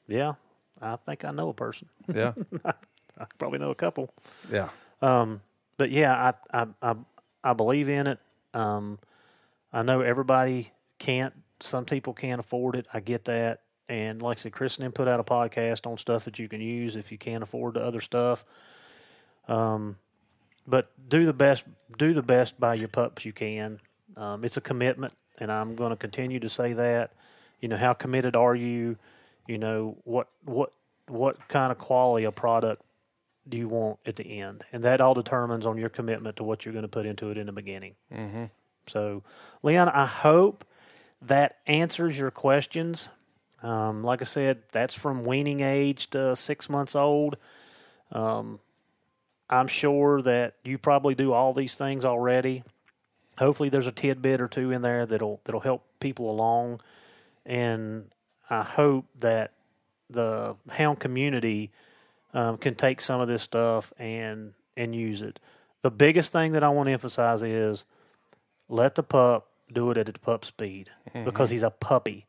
[0.06, 0.34] Yeah.
[0.80, 1.88] I think I know a person.
[2.14, 2.32] Yeah.
[2.64, 4.10] I probably know a couple.
[4.52, 4.68] yeah.
[5.02, 5.40] Um,
[5.76, 6.94] but yeah, I, I I
[7.42, 8.18] I believe in it.
[8.52, 8.98] Um,
[9.72, 11.34] I know everybody can't.
[11.60, 12.86] Some people can't afford it.
[12.92, 13.62] I get that.
[13.88, 16.60] And like I said, Chris and put out a podcast on stuff that you can
[16.60, 18.44] use if you can't afford the other stuff.
[19.48, 19.96] Um,
[20.66, 21.64] but do the best.
[21.96, 23.78] Do the best by your pups you can.
[24.16, 27.12] Um, it's a commitment, and I'm going to continue to say that.
[27.60, 28.96] You know, how committed are you?
[29.46, 30.72] You know, what what
[31.06, 32.82] what kind of quality of product
[33.48, 34.64] do you want at the end?
[34.72, 37.38] And that all determines on your commitment to what you're going to put into it
[37.38, 37.94] in the beginning.
[38.14, 38.44] Mm-hmm.
[38.86, 39.22] So,
[39.62, 40.64] Leon, I hope
[41.22, 43.08] that answers your questions.
[43.62, 47.36] Um, like I said, that's from weaning age to six months old.
[48.12, 48.60] Um,
[49.50, 52.62] I'm sure that you probably do all these things already.
[53.38, 56.80] Hopefully, there's a tidbit or two in there that'll that'll help people along,
[57.46, 58.10] and
[58.50, 59.52] I hope that
[60.10, 61.70] the hound community
[62.34, 65.40] um, can take some of this stuff and and use it.
[65.82, 67.84] The biggest thing that I want to emphasize is
[68.68, 70.90] let the pup do it at its pup speed
[71.24, 72.26] because he's a puppy,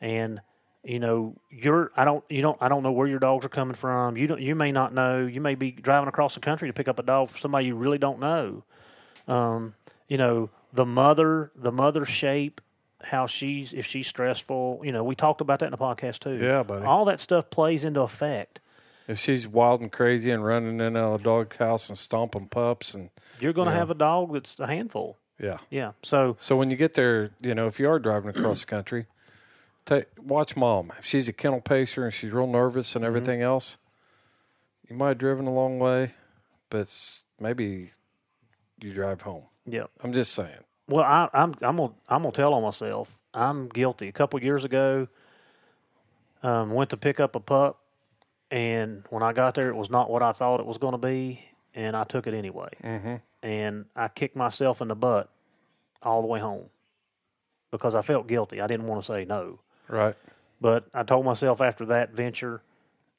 [0.00, 0.40] and
[0.82, 3.74] you know you're I don't you don't I don't know where your dogs are coming
[3.74, 4.16] from.
[4.16, 5.26] You don't you may not know.
[5.26, 7.74] You may be driving across the country to pick up a dog for somebody you
[7.74, 8.64] really don't know.
[9.28, 9.74] Um,
[10.08, 12.60] you know the mother the mother shape
[13.02, 16.34] how she's if she's stressful you know we talked about that in the podcast too
[16.42, 16.84] Yeah, buddy.
[16.84, 18.60] all that stuff plays into effect
[19.08, 22.46] If she's wild and crazy and running in and out of the doghouse and stomping
[22.48, 23.10] pups and
[23.40, 23.78] you're going to Yeah.
[23.78, 25.58] have a dog that's a handful yeah.
[25.70, 28.66] yeah so So when you get there, you know, if you are driving across the
[28.66, 29.06] country,
[29.86, 30.92] take watch mom.
[30.98, 33.76] If she's a kennel pacer and she's real nervous and everything else,
[34.88, 36.12] you might have driven a long way,
[36.68, 37.90] but s- maybe
[38.80, 39.44] you drive home.
[39.66, 40.64] yeah I'm just saying.
[40.88, 44.64] well I, i'm i'm gonna i'm gonna tell on myself i'm guilty a couple years
[44.64, 45.06] ago
[46.42, 47.78] um, went to pick up a pup
[48.50, 50.98] and when i got there it was not what i thought it was going to
[50.98, 51.44] be
[51.74, 53.16] and i took it anyway Mm-hmm.
[53.42, 55.30] And i kicked myself in the butt
[56.02, 56.66] all the way home
[57.70, 59.58] because i felt guilty i didn't want to say no
[59.90, 60.14] Right.
[60.60, 62.62] But I told myself after that venture,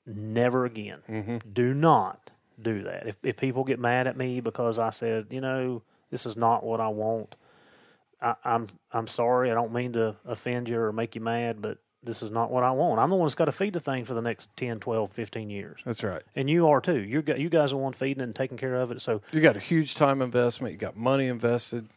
[0.05, 0.99] never again.
[1.09, 1.37] Mm-hmm.
[1.51, 2.31] Do not
[2.61, 3.07] do that.
[3.07, 6.63] If, if people get mad at me because I said, you know, this is not
[6.63, 7.35] what I want,
[8.21, 9.51] I, I'm I'm sorry.
[9.51, 12.63] I don't mean to offend you or make you mad, but this is not what
[12.63, 12.99] I want.
[12.99, 15.49] I'm the one that's got to feed the thing for the next 10, 12, 15
[15.49, 15.81] years.
[15.85, 16.23] That's right.
[16.35, 16.99] And you are too.
[16.99, 19.01] You're, you guys are the one feeding it and taking care of it.
[19.01, 20.73] So You got a huge time investment.
[20.73, 21.87] You got money invested.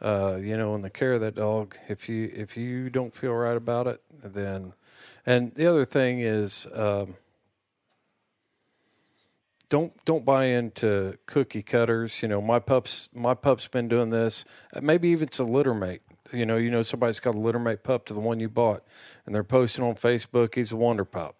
[0.00, 1.76] uh, you know, in the care of that dog.
[1.88, 4.74] If you if you don't feel right about it, then,
[5.26, 7.16] and the other thing is, um,
[9.68, 12.22] don't don't buy into cookie cutters.
[12.22, 14.44] You know, my pups my pup's been doing this.
[14.80, 16.02] Maybe even it's a litter mate.
[16.32, 18.84] You know, you know somebody's got a litter mate pup to the one you bought,
[19.24, 20.54] and they're posting on Facebook.
[20.54, 21.36] He's a wonder pup.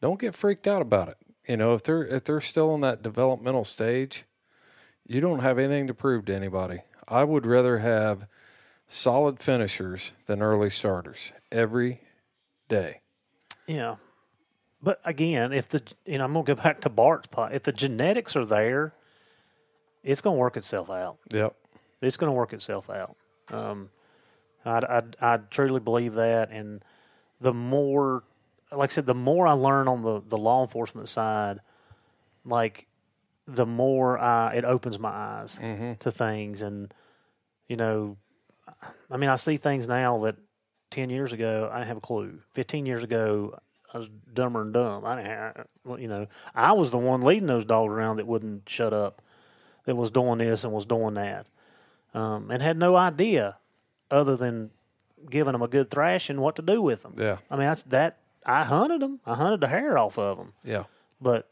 [0.00, 1.16] Don't get freaked out about it.
[1.48, 4.24] You know, if they're if they're still in that developmental stage,
[5.06, 6.80] you don't have anything to prove to anybody.
[7.06, 8.26] I would rather have
[8.86, 12.00] solid finishers than early starters every
[12.68, 13.00] day.
[13.66, 13.96] Yeah.
[14.82, 17.54] But again, if the you know I'm gonna go back to Bart's pot.
[17.54, 18.94] If the genetics are there,
[20.02, 21.18] it's gonna work itself out.
[21.32, 21.54] Yep.
[22.02, 23.16] It's gonna work itself out.
[23.50, 23.90] Um,
[24.64, 24.78] I,
[25.20, 26.82] I I truly believe that, and
[27.40, 28.24] the more,
[28.72, 31.60] like I said, the more I learn on the the law enforcement side,
[32.44, 32.86] like
[33.46, 35.58] the more I, it opens my eyes
[36.00, 36.92] to things, and
[37.68, 38.16] you know,
[39.10, 40.36] I mean, I see things now that
[40.90, 42.40] ten years ago I didn't have a clue.
[42.52, 43.58] Fifteen years ago,
[43.92, 45.04] I was dumber and dumb.
[45.04, 48.26] I didn't, have, well, you know, I was the one leading those dogs around that
[48.26, 49.20] wouldn't shut up,
[49.84, 51.50] that was doing this and was doing that,
[52.14, 53.56] um, and had no idea
[54.10, 54.70] other than
[55.30, 57.14] giving them a good thrashing what to do with them.
[57.16, 57.38] Yeah.
[57.50, 58.18] I mean, that's that.
[58.46, 59.20] I hunted them.
[59.24, 60.84] I hunted the hair off of them, Yeah.
[61.20, 61.48] but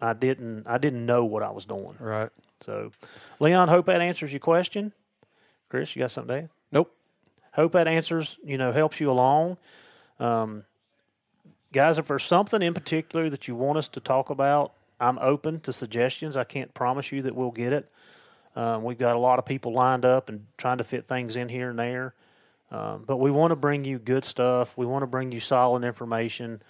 [0.00, 0.66] I didn't.
[0.66, 1.96] I didn't know what I was doing.
[2.00, 2.30] Right.
[2.62, 2.90] So,
[3.38, 4.92] Leon, hope that answers your question.
[5.68, 6.50] Chris, you got something to add?
[6.72, 6.92] Nope.
[7.52, 9.56] hope that answers you know helps you along
[10.20, 10.64] um,
[11.72, 15.60] guys if there's something in particular that you want us to talk about i'm open
[15.60, 17.90] to suggestions i can't promise you that we'll get it
[18.56, 21.48] um, we've got a lot of people lined up and trying to fit things in
[21.48, 22.14] here and there
[22.72, 25.84] um, but we want to bring you good stuff we want to bring you solid
[25.84, 26.60] information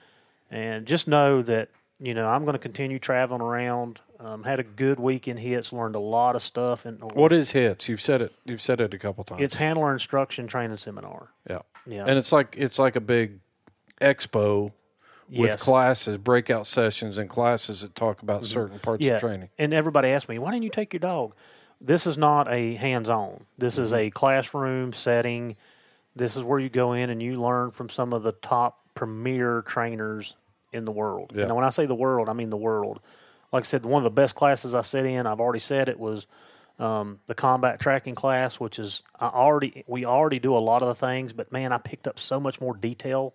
[0.50, 4.62] and just know that you know i'm going to continue traveling around um, had a
[4.62, 7.86] good week in HITS learned a lot of stuff and What is HITS?
[7.86, 8.32] You've said it.
[8.46, 9.42] You've said it a couple times.
[9.42, 11.58] it's handler instruction training seminar yeah.
[11.86, 13.40] yeah And it's like it's like a big
[14.00, 14.72] expo
[15.28, 15.62] with Yes.
[15.62, 19.14] classes, breakout sessions, and classes that talk about certain parts yeah.
[19.14, 19.50] of training.
[19.58, 21.34] And everybody asked me, why didn't you take your dog?
[21.80, 23.44] This is not a hands on.
[23.58, 24.06] This is Mm-hmm.
[24.06, 25.56] a classroom setting.
[26.14, 29.62] This is where you go in and you learn from some of the top premier
[29.62, 30.34] trainers
[30.72, 31.32] in the world.
[31.34, 31.46] Yeah.
[31.46, 33.00] Now, when I say the world, I mean the world.
[33.52, 35.98] Like I said, one of the best classes I sat in, I've already said it
[36.00, 36.26] was
[36.78, 40.88] um, the combat tracking class, which is I already we already do a lot of
[40.88, 43.34] the things, but man, I picked up so much more detail,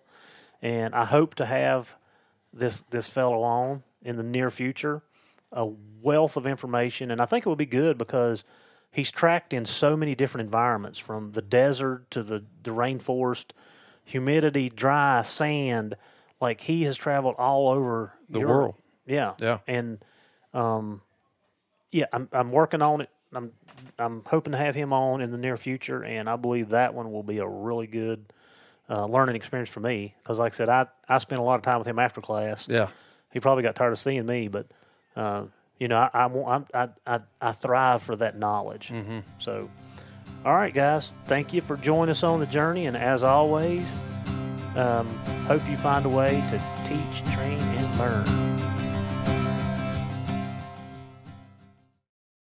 [0.60, 1.96] and I hope to have
[2.52, 5.02] this this fellow on in the near future,
[5.52, 5.66] a
[6.00, 8.44] wealth of information, and I think it would be good because
[8.90, 13.50] he's tracked in so many different environments, from the desert to the the rainforest,
[14.04, 15.96] humidity, dry, sand.
[16.40, 18.50] Like he has traveled all over The Europe.
[18.56, 18.74] world.
[19.06, 19.58] Yeah, Yeah.
[19.66, 20.04] and
[20.54, 21.00] um,
[21.90, 23.10] yeah, I'm I'm working on it.
[23.34, 23.52] I'm
[23.98, 27.12] I'm hoping to have him on in the near future, and I believe that one
[27.12, 28.24] will be a really good
[28.90, 30.14] uh, learning experience for me.
[30.22, 32.66] Because, like I said, I I spent a lot of time with him after class.
[32.68, 32.88] Yeah.
[33.32, 34.66] He probably got tired of seeing me, but
[35.16, 35.44] uh,
[35.78, 38.92] you know, I I, I I I thrive for that knowledge.
[39.38, 39.68] So,
[40.44, 43.96] all right, guys, thank you for joining us on the journey, and as always,
[44.76, 45.06] um,
[45.46, 48.51] hope you find a way to teach, train, and learn.